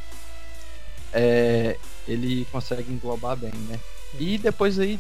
[1.11, 3.79] é, ele consegue englobar bem, né?
[4.19, 4.99] E depois aí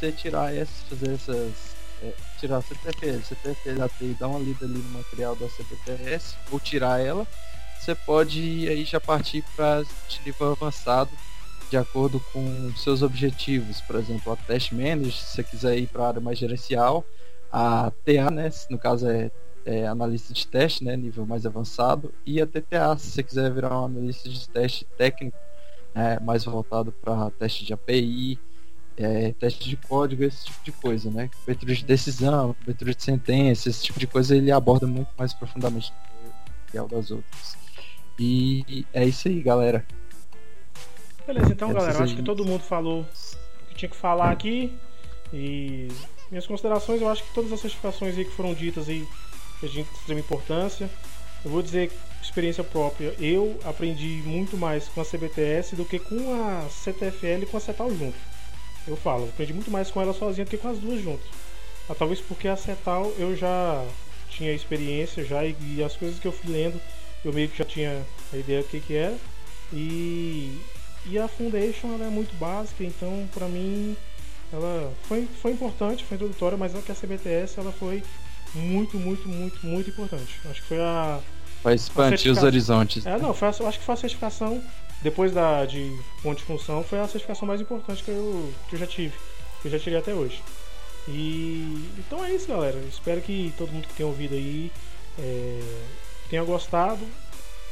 [0.00, 4.78] você tirar essas, fazer essas é, tirar a CTFL, CTFL AT dar uma lida ali
[4.78, 7.26] no material da CPTS ou tirar ela,
[7.78, 9.82] você pode aí já partir para
[10.24, 11.10] nível avançado
[11.70, 16.04] de acordo com seus objetivos, por exemplo, a Test Manager, se você quiser ir para
[16.04, 17.04] a área mais gerencial,
[17.52, 19.30] a TA, né, no caso é,
[19.64, 23.80] é, analista de teste, né, nível mais avançado, e a TTA, se você quiser virar
[23.80, 25.36] um analista de teste técnico,
[25.94, 28.38] é, mais voltado para teste de API,
[28.96, 31.28] é, teste de código, esse tipo de coisa, né?
[31.40, 35.90] Cobertura de decisão, cobertura de sentença, esse tipo de coisa ele aborda muito mais profundamente
[35.90, 37.56] do que é o das outras.
[38.18, 39.84] E é isso aí, galera.
[41.26, 44.72] Beleza, então, é galera, acho que todo mundo falou o que tinha que falar aqui.
[45.32, 45.88] E
[46.30, 49.06] minhas considerações, eu acho que todas as certificações aí que foram ditas aí,
[49.62, 50.90] gente tem extrema importância.
[51.44, 51.90] Eu vou dizer
[52.22, 57.46] experiência própria, eu aprendi muito mais com a CBTS do que com a CTFL e
[57.46, 58.16] com a CETAL junto.
[58.86, 61.26] Eu falo, aprendi muito mais com ela sozinha do que com as duas juntas.
[61.88, 63.84] Ah, talvez porque a CETAL eu já
[64.28, 66.80] tinha experiência já e, e, as coisas que eu fui lendo
[67.24, 69.16] eu meio que já tinha a ideia do que, que era.
[69.72, 70.60] E,
[71.06, 73.96] e a Foundation ela é muito básica, então para mim
[74.52, 78.02] ela foi, foi importante, foi introdutória, mas que a CBTS ela foi
[78.54, 80.40] muito, muito, muito, muito importante.
[80.48, 81.20] Acho que foi a.
[81.62, 83.04] Vai expandir os horizontes.
[83.06, 84.62] É, não, foi a, acho que foi a certificação,
[85.02, 88.78] depois da de ponto de função, foi a certificação mais importante que eu, que eu
[88.78, 89.14] já tive,
[89.60, 90.40] que eu já tirei até hoje.
[91.08, 92.78] E então é isso, galera.
[92.88, 94.70] Espero que todo mundo que tenha ouvido aí
[95.18, 95.60] é,
[96.28, 97.04] tenha gostado.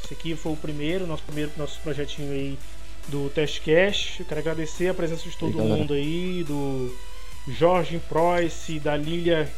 [0.04, 2.58] Esse aqui foi o primeiro, nosso primeiro nosso projetinho aí
[3.08, 4.24] do Testcast.
[4.24, 6.94] Quero agradecer a presença de todo mundo aí, do
[7.48, 9.50] Jorge Proyce, da Lilia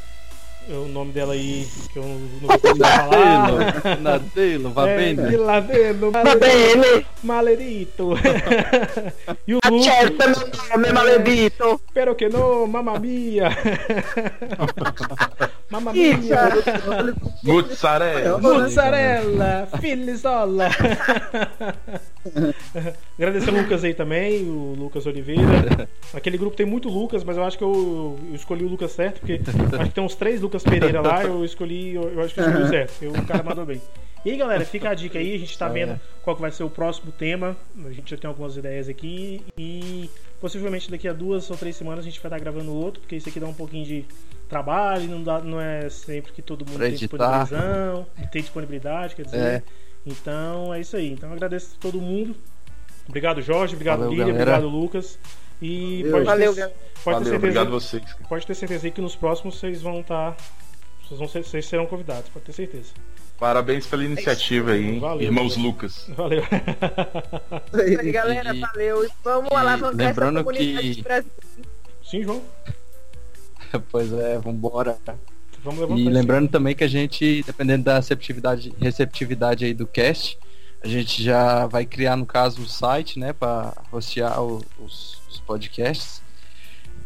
[0.68, 4.00] o nome dela aí, que eu não vou conseguir falar.
[4.02, 5.36] Nadelo, va é, bene.
[5.36, 7.06] Ladelo, Va bene.
[7.22, 8.14] Maledito.
[9.46, 11.80] e o Accetta meu nome, maledito.
[11.88, 13.50] Spero che no, mamma mia.
[15.70, 16.50] mamma mia.
[17.42, 18.38] Mozzarella.
[18.38, 20.68] Mozzarella, filisola.
[23.16, 25.88] Agradecer o Lucas aí também, o Lucas Oliveira.
[26.12, 29.20] Aquele grupo tem muito Lucas, mas eu acho que eu, eu escolhi o Lucas certo,
[29.20, 29.40] porque
[29.78, 32.46] acho que tem uns três Lucas Pereira lá, eu escolhi, eu, eu acho que eu
[32.46, 33.02] escolhi o certo.
[33.02, 33.80] Eu, o cara mandou bem.
[34.24, 36.64] E aí, galera, fica a dica aí, a gente tá vendo qual que vai ser
[36.64, 37.56] o próximo tema.
[37.84, 42.00] A gente já tem algumas ideias aqui e possivelmente daqui a duas ou três semanas
[42.00, 44.04] a gente vai estar gravando outro, porque isso aqui dá um pouquinho de
[44.48, 49.38] trabalho, não, dá, não é sempre que todo mundo tem disponibilização, tem disponibilidade, quer dizer.
[49.38, 49.62] É.
[50.04, 51.12] Então é isso aí.
[51.12, 52.34] Então agradeço a todo mundo.
[53.08, 53.74] Obrigado, Jorge.
[53.74, 54.32] Obrigado, Valeu, Lília.
[54.32, 55.18] Obrigado, Lucas.
[55.60, 56.12] E Valeu.
[56.12, 58.02] pode Valeu, ter, pode Valeu, ter certeza, obrigado vocês.
[58.28, 60.32] Pode ter certeza aí que nos próximos vocês vão estar.
[60.32, 60.44] Tá,
[61.06, 62.92] vocês, vão ser, vocês serão convidados, pode ter certeza.
[63.38, 65.00] Parabéns pela iniciativa aí, hein?
[65.00, 65.70] Valeu, irmãos valeu.
[65.70, 66.06] Lucas.
[66.16, 66.42] Valeu.
[67.72, 69.06] Aí, galera, valeu.
[69.22, 71.24] Vamos e alavancar essa lembrando comunidade que-.
[72.02, 72.42] Sim, João.
[73.90, 74.96] Pois é, vambora.
[75.62, 76.10] Vamos levantar E isso.
[76.10, 80.38] lembrando também que a gente, dependendo da receptividade, receptividade aí do cast,
[80.82, 86.22] A gente já vai criar, no caso, o site, né, para hostear os, os, podcasts.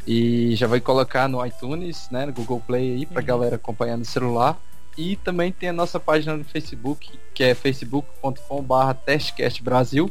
[0.06, 3.26] E já vai colocar no iTunes, né, no Google Play aí, pra uhum.
[3.26, 4.58] galera acompanhar no celular.
[4.96, 10.10] E também tem a nossa página no Facebook, que é facebook.com.br testcastbrasil,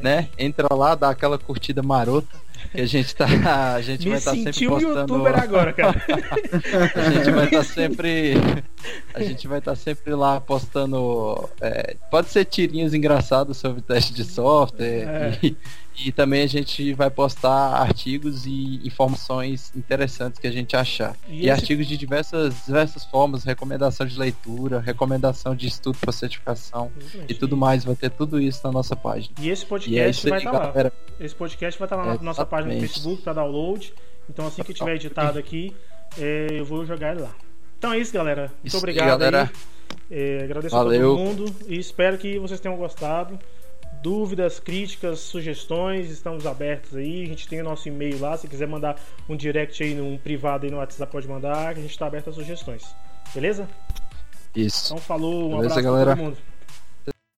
[0.00, 0.28] né?
[0.38, 2.38] Entra lá, dá aquela curtida marota
[2.72, 3.26] que a gente tá.
[3.74, 5.14] A gente Me vai estar tá sempre postando.
[5.14, 6.02] Youtuber agora, cara.
[6.94, 8.34] a gente vai estar tá sempre.
[9.14, 11.48] A gente vai estar tá sempre lá postando.
[11.60, 14.86] É, pode ser tirinhos engraçados sobre teste de software.
[14.86, 15.38] É.
[15.42, 15.56] E,
[16.06, 21.14] e também a gente vai postar artigos e informações interessantes que a gente achar.
[21.28, 21.50] E, e esse...
[21.50, 27.32] artigos de diversas, diversas formas, recomendação de leitura, recomendação de estudo para certificação Exatamente.
[27.32, 27.84] e tudo mais.
[27.84, 29.34] Vai ter tudo isso na nossa página.
[29.40, 30.92] E esse podcast e é vai estar tá lá.
[31.20, 33.92] Esse podcast vai estar tá lá na nossa página no Facebook para download.
[34.28, 35.74] Então assim que tiver editado aqui,
[36.18, 37.34] é, eu vou jogar ele lá.
[37.78, 38.42] Então é isso, galera.
[38.42, 39.52] Muito isso obrigado aí, galera.
[40.10, 41.12] É, agradeço Valeu.
[41.12, 43.38] a todo mundo e espero que vocês tenham gostado
[44.02, 47.22] dúvidas, críticas, sugestões, estamos abertos aí.
[47.24, 48.36] A gente tem o nosso e-mail lá.
[48.36, 48.98] Se quiser mandar
[49.28, 51.68] um direct aí, um privado aí no WhatsApp, pode mandar.
[51.68, 52.84] A gente está aberto a sugestões.
[53.34, 53.68] Beleza?
[54.54, 54.92] Isso.
[54.92, 56.16] Então falou, um Beleza, abraço galera.
[56.16, 56.38] todo mundo.